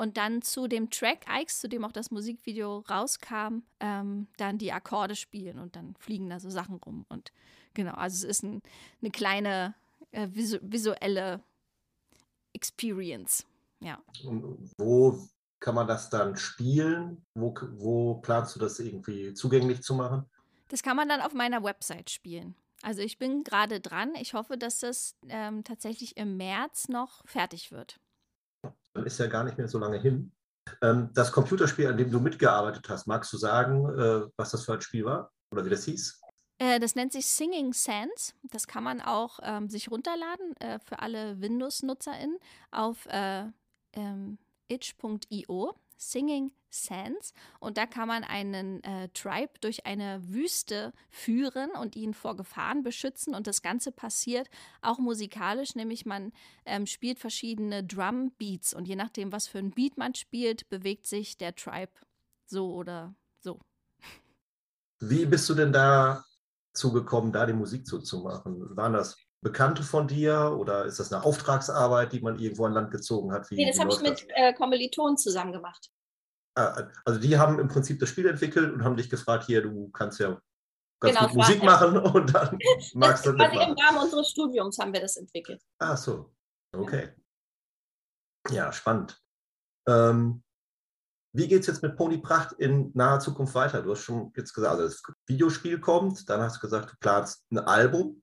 [0.00, 4.72] und dann zu dem Track Ikes, zu dem auch das Musikvideo rauskam, ähm, dann die
[4.72, 7.32] Akkorde spielen und dann fliegen da so Sachen rum und
[7.74, 8.62] Genau, also es ist ein,
[9.00, 9.74] eine kleine
[10.12, 11.40] äh, visu visuelle
[12.52, 13.46] Experience.
[13.80, 14.02] Ja.
[14.24, 15.18] Und wo
[15.60, 17.24] kann man das dann spielen?
[17.34, 20.28] Wo, wo planst du das irgendwie zugänglich zu machen?
[20.68, 22.54] Das kann man dann auf meiner Website spielen.
[22.82, 24.14] Also ich bin gerade dran.
[24.14, 28.00] Ich hoffe, dass das ähm, tatsächlich im März noch fertig wird.
[28.94, 30.32] Dann ist ja gar nicht mehr so lange hin.
[30.82, 34.74] Ähm, das Computerspiel, an dem du mitgearbeitet hast, magst du sagen, äh, was das für
[34.74, 36.20] ein Spiel war oder wie das hieß?
[36.58, 38.34] Äh, das nennt sich Singing Sands.
[38.42, 42.38] Das kann man auch ähm, sich runterladen äh, für alle Windows-NutzerInnen
[42.70, 43.46] auf äh,
[43.94, 44.38] ähm,
[44.68, 45.74] itch.io.
[46.00, 47.34] Singing Sands.
[47.58, 52.82] Und da kann man einen äh, Tribe durch eine Wüste führen und ihn vor Gefahren
[52.82, 53.34] beschützen.
[53.34, 54.48] Und das Ganze passiert
[54.80, 56.32] auch musikalisch, nämlich man
[56.64, 58.72] ähm, spielt verschiedene Drum Beats.
[58.72, 61.92] Und je nachdem, was für ein Beat man spielt, bewegt sich der Tribe
[62.46, 63.60] so oder so.
[65.00, 66.24] Wie bist du denn da
[66.72, 68.76] zugekommen, da die Musik zuzumachen?
[68.76, 72.90] Waren das Bekannte von dir oder ist das eine Auftragsarbeit, die man irgendwo an Land
[72.90, 73.50] gezogen hat?
[73.50, 75.90] nee, das habe ich mit äh, Kommilitonen zusammen gemacht.
[76.56, 79.88] äh, also die haben im Prinzip das Spiel entwickelt und haben dich gefragt, hier, du
[79.90, 80.40] kannst ja
[81.00, 82.58] ganz Genau, gut Musik machen und dann
[82.94, 83.58] magst du das im.
[83.58, 85.62] Rahmen unseres Studiums haben wir das entwickelt.
[85.78, 86.34] Ach so,
[86.76, 87.10] okay.
[88.50, 89.18] Ja, spannend.
[89.88, 90.42] Ähm,
[91.32, 93.82] wie geht es jetzt mit Pony Pracht in naher Zukunft weiter?
[93.82, 97.44] Du hast schon jetzt gesagt, also das Videospiel kommt, dann hast du gesagt, du planst
[97.50, 98.22] ein Album.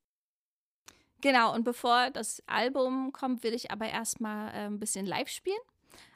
[1.21, 5.57] Genau, und bevor das Album kommt, will ich aber erstmal äh, ein bisschen live spielen.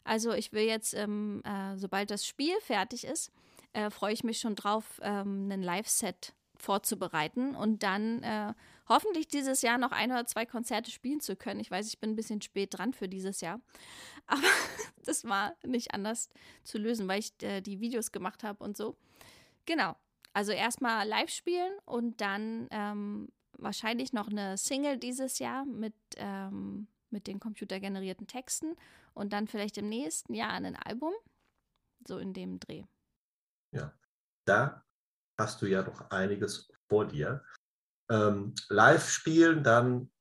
[0.04, 3.32] Also ich will jetzt, ähm, äh, sobald das Spiel fertig ist,
[3.74, 8.54] äh, freue ich mich schon drauf, ähm, einen Live-Set vorzubereiten und dann äh,
[8.88, 11.60] hoffentlich dieses Jahr noch ein oder zwei Konzerte spielen zu können.
[11.60, 13.60] Ich weiß, ich bin ein bisschen spät dran für dieses Jahr,
[14.28, 14.42] aber
[15.04, 16.30] das war nicht anders
[16.64, 18.96] zu lösen, weil ich äh, die Videos gemacht habe und so.
[19.66, 19.96] Genau,
[20.34, 23.30] also erstmal live spielen und dann ähm,
[23.62, 28.76] wahrscheinlich noch eine Single dieses Jahr mit, ähm, mit den computergenerierten Texten
[29.14, 31.14] und dann vielleicht im nächsten Jahr ein Album.
[32.08, 32.84] So in dem Dreh.
[34.46, 34.84] Da
[35.40, 37.44] hast du ja noch einiges vor dir.
[38.10, 40.12] Ähm, live spielen dann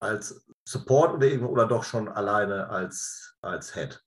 [0.00, 4.02] als Support oder, irgendwo- oder doch schon alleine als, als Head?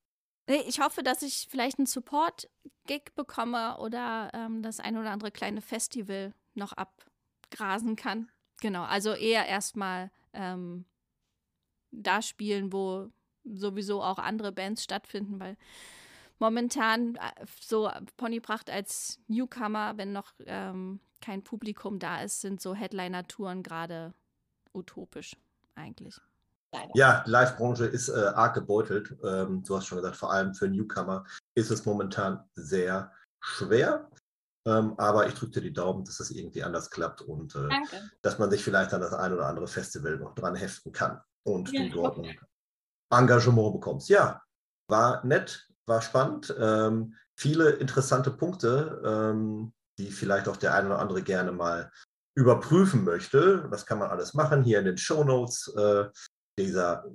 [0.47, 5.31] Nee, Ich hoffe, dass ich vielleicht einen Support-Gig bekomme oder ähm, das ein oder andere
[5.31, 8.29] kleine Festival noch abgrasen kann.
[8.61, 10.85] Genau, also eher erstmal ähm,
[11.91, 13.09] da spielen, wo
[13.43, 15.57] sowieso auch andere Bands stattfinden, weil
[16.39, 22.73] momentan äh, so Ponypracht als Newcomer, wenn noch ähm, kein Publikum da ist, sind so
[22.75, 24.13] Headliner-Touren gerade
[24.73, 25.35] utopisch
[25.75, 26.19] eigentlich.
[26.93, 29.15] Ja, die Live-Branche ist äh, arg gebeutelt.
[29.23, 31.25] Ähm, du hast schon gesagt, vor allem für Newcomer
[31.55, 34.09] ist es momentan sehr schwer.
[34.67, 37.69] Ähm, aber ich drücke dir die Daumen, dass das irgendwie anders klappt und äh,
[38.21, 41.71] dass man sich vielleicht an das ein oder andere Festival noch dran heften kann und
[41.71, 42.39] Ja, du dort okay.
[43.11, 44.09] ein Engagement bekommst.
[44.09, 44.41] Ja,
[44.89, 46.53] war nett, war spannend.
[46.59, 51.91] Ähm, viele interessante Punkte, ähm, die vielleicht auch der ein oder andere gerne mal
[52.35, 53.67] überprüfen möchte.
[53.69, 56.05] Das kann man alles machen hier in den Show Notes äh,
[56.57, 57.05] dieser,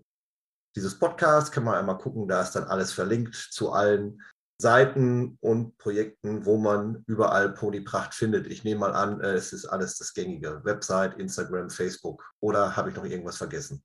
[0.76, 1.52] dieses Podcast.
[1.52, 4.22] Kann man einmal gucken, da ist dann alles verlinkt zu allen
[4.60, 8.46] Seiten und Projekten, wo man überall Ponypracht findet.
[8.46, 10.64] Ich nehme mal an, äh, es ist alles das gängige.
[10.64, 12.32] Website, Instagram, Facebook.
[12.40, 13.82] Oder habe ich noch irgendwas vergessen?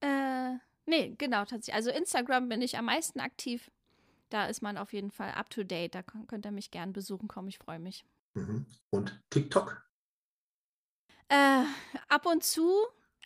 [0.00, 0.54] Äh,
[0.86, 1.74] nee, genau, tatsächlich.
[1.74, 3.70] Also Instagram bin ich am meisten aktiv.
[4.30, 5.94] Da ist man auf jeden Fall up to date.
[5.94, 7.48] Da könnt ihr mich gern besuchen kommen.
[7.48, 8.04] Ich freue mich.
[8.34, 8.66] Mhm.
[8.90, 9.82] Und TikTok?
[11.28, 11.64] Äh,
[12.08, 12.70] ab und zu,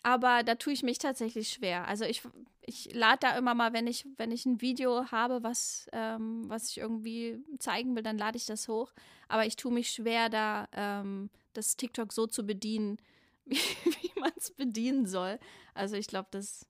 [0.03, 1.87] aber da tue ich mich tatsächlich schwer.
[1.87, 2.21] Also ich,
[2.61, 6.69] ich lade da immer mal, wenn ich, wenn ich ein Video habe, was, ähm, was
[6.69, 8.93] ich irgendwie zeigen will, dann lade ich das hoch.
[9.27, 12.97] Aber ich tue mich schwer, da ähm, das TikTok so zu bedienen,
[13.45, 15.39] wie, wie man es bedienen soll.
[15.73, 16.65] Also ich glaube, das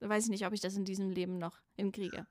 [0.00, 2.26] weiß ich nicht, ob ich das in diesem Leben noch hinkriege.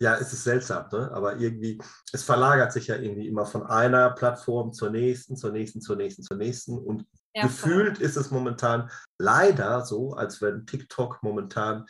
[0.00, 1.12] Ja, es ist seltsam, ne?
[1.12, 1.80] aber irgendwie,
[2.12, 6.24] es verlagert sich ja irgendwie immer von einer Plattform zur nächsten, zur nächsten, zur nächsten,
[6.24, 6.76] zur nächsten.
[6.76, 11.86] Und Ja, gefühlt ist es momentan leider so, als wenn TikTok momentan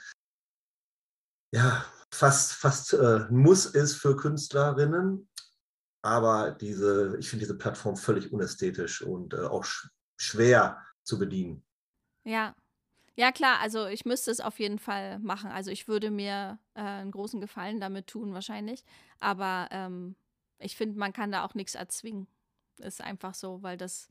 [1.53, 5.28] ja fast, fast äh, Muss ist für Künstlerinnen.
[6.03, 9.88] Aber diese, ich finde diese Plattform völlig unästhetisch und äh, auch sch
[10.18, 11.64] schwer zu bedienen.
[12.24, 12.55] Ja.
[13.16, 15.51] Ja, klar, also ich müsste es auf jeden Fall machen.
[15.51, 18.84] Also ich würde mir äh, einen großen Gefallen damit tun, wahrscheinlich.
[19.18, 20.16] Aber ähm,
[20.59, 22.28] ich finde, man kann da auch nichts erzwingen.
[22.78, 24.09] Ist einfach so, weil das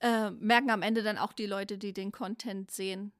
[0.00, 3.12] äh, merken am Ende dann auch die Leute, die den Content sehen.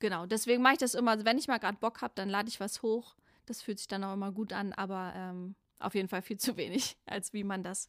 [0.00, 2.48] Genau, deswegen mache ich das immer, also wenn ich mal gerade Bock habe, dann lade
[2.48, 3.16] ich was hoch.
[3.46, 6.56] Das fühlt sich dann auch immer gut an, aber ähm, auf jeden Fall viel zu
[6.56, 7.88] wenig, als wie man das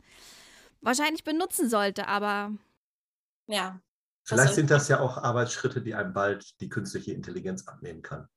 [0.82, 2.07] wahrscheinlich benutzen sollte.
[2.07, 2.53] Aber
[3.47, 3.82] Ja,
[4.24, 8.30] Vielleicht sind das ja auch Arbeitsschritte, die einem bald die künstliche Intelligenz abnehmen kann.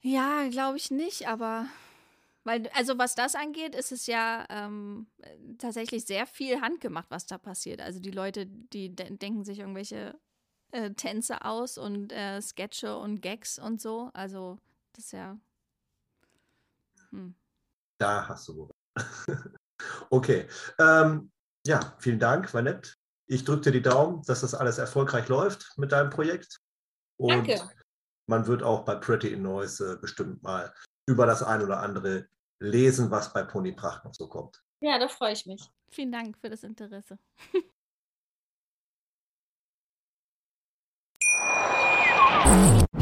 [0.00, 1.66] Ja, glaube ich nicht, aber
[2.48, 7.26] weil, also was das angeht, ist es ja ähm, äh, tatsächlich sehr viel handgemacht, was
[7.26, 7.82] da passiert.
[7.82, 10.18] Also die Leute, die de denken sich irgendwelche
[10.70, 14.10] äh, Tänze aus und äh, Sketche und Gags und so.
[14.14, 14.58] Also
[14.94, 15.38] das ist ja.
[17.10, 17.34] Hm.
[17.98, 18.70] Da hast du wohl.
[20.08, 20.48] okay.
[20.78, 21.30] Ähm,
[21.66, 22.94] ja, vielen Dank, war nett.
[23.26, 26.56] Ich drücke dir die Daumen, dass das alles erfolgreich läuft mit deinem Projekt.
[27.18, 27.70] Und Danke.
[28.26, 30.72] man wird auch bei Pretty in Noise äh, bestimmt mal
[31.06, 32.26] über das ein oder andere
[32.60, 34.62] lesen, was bei Pony Pracht noch so kommt.
[34.80, 35.62] Ja, da freue ich mich.
[35.90, 37.18] Vielen Dank für das Interesse.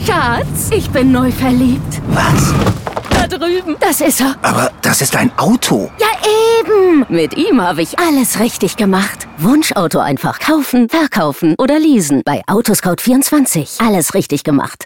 [0.04, 2.00] Schatz, ich bin neu verliebt.
[2.08, 2.54] Was?
[3.10, 3.76] Da drüben.
[3.80, 4.36] Das ist er.
[4.42, 5.90] Aber das ist ein Auto.
[5.98, 6.06] Ja,
[6.60, 7.06] eben.
[7.08, 9.26] Mit ihm habe ich alles richtig gemacht.
[9.38, 12.22] Wunschauto einfach kaufen, verkaufen oder leasen.
[12.24, 13.84] Bei Autoscout24.
[13.86, 14.84] Alles richtig gemacht.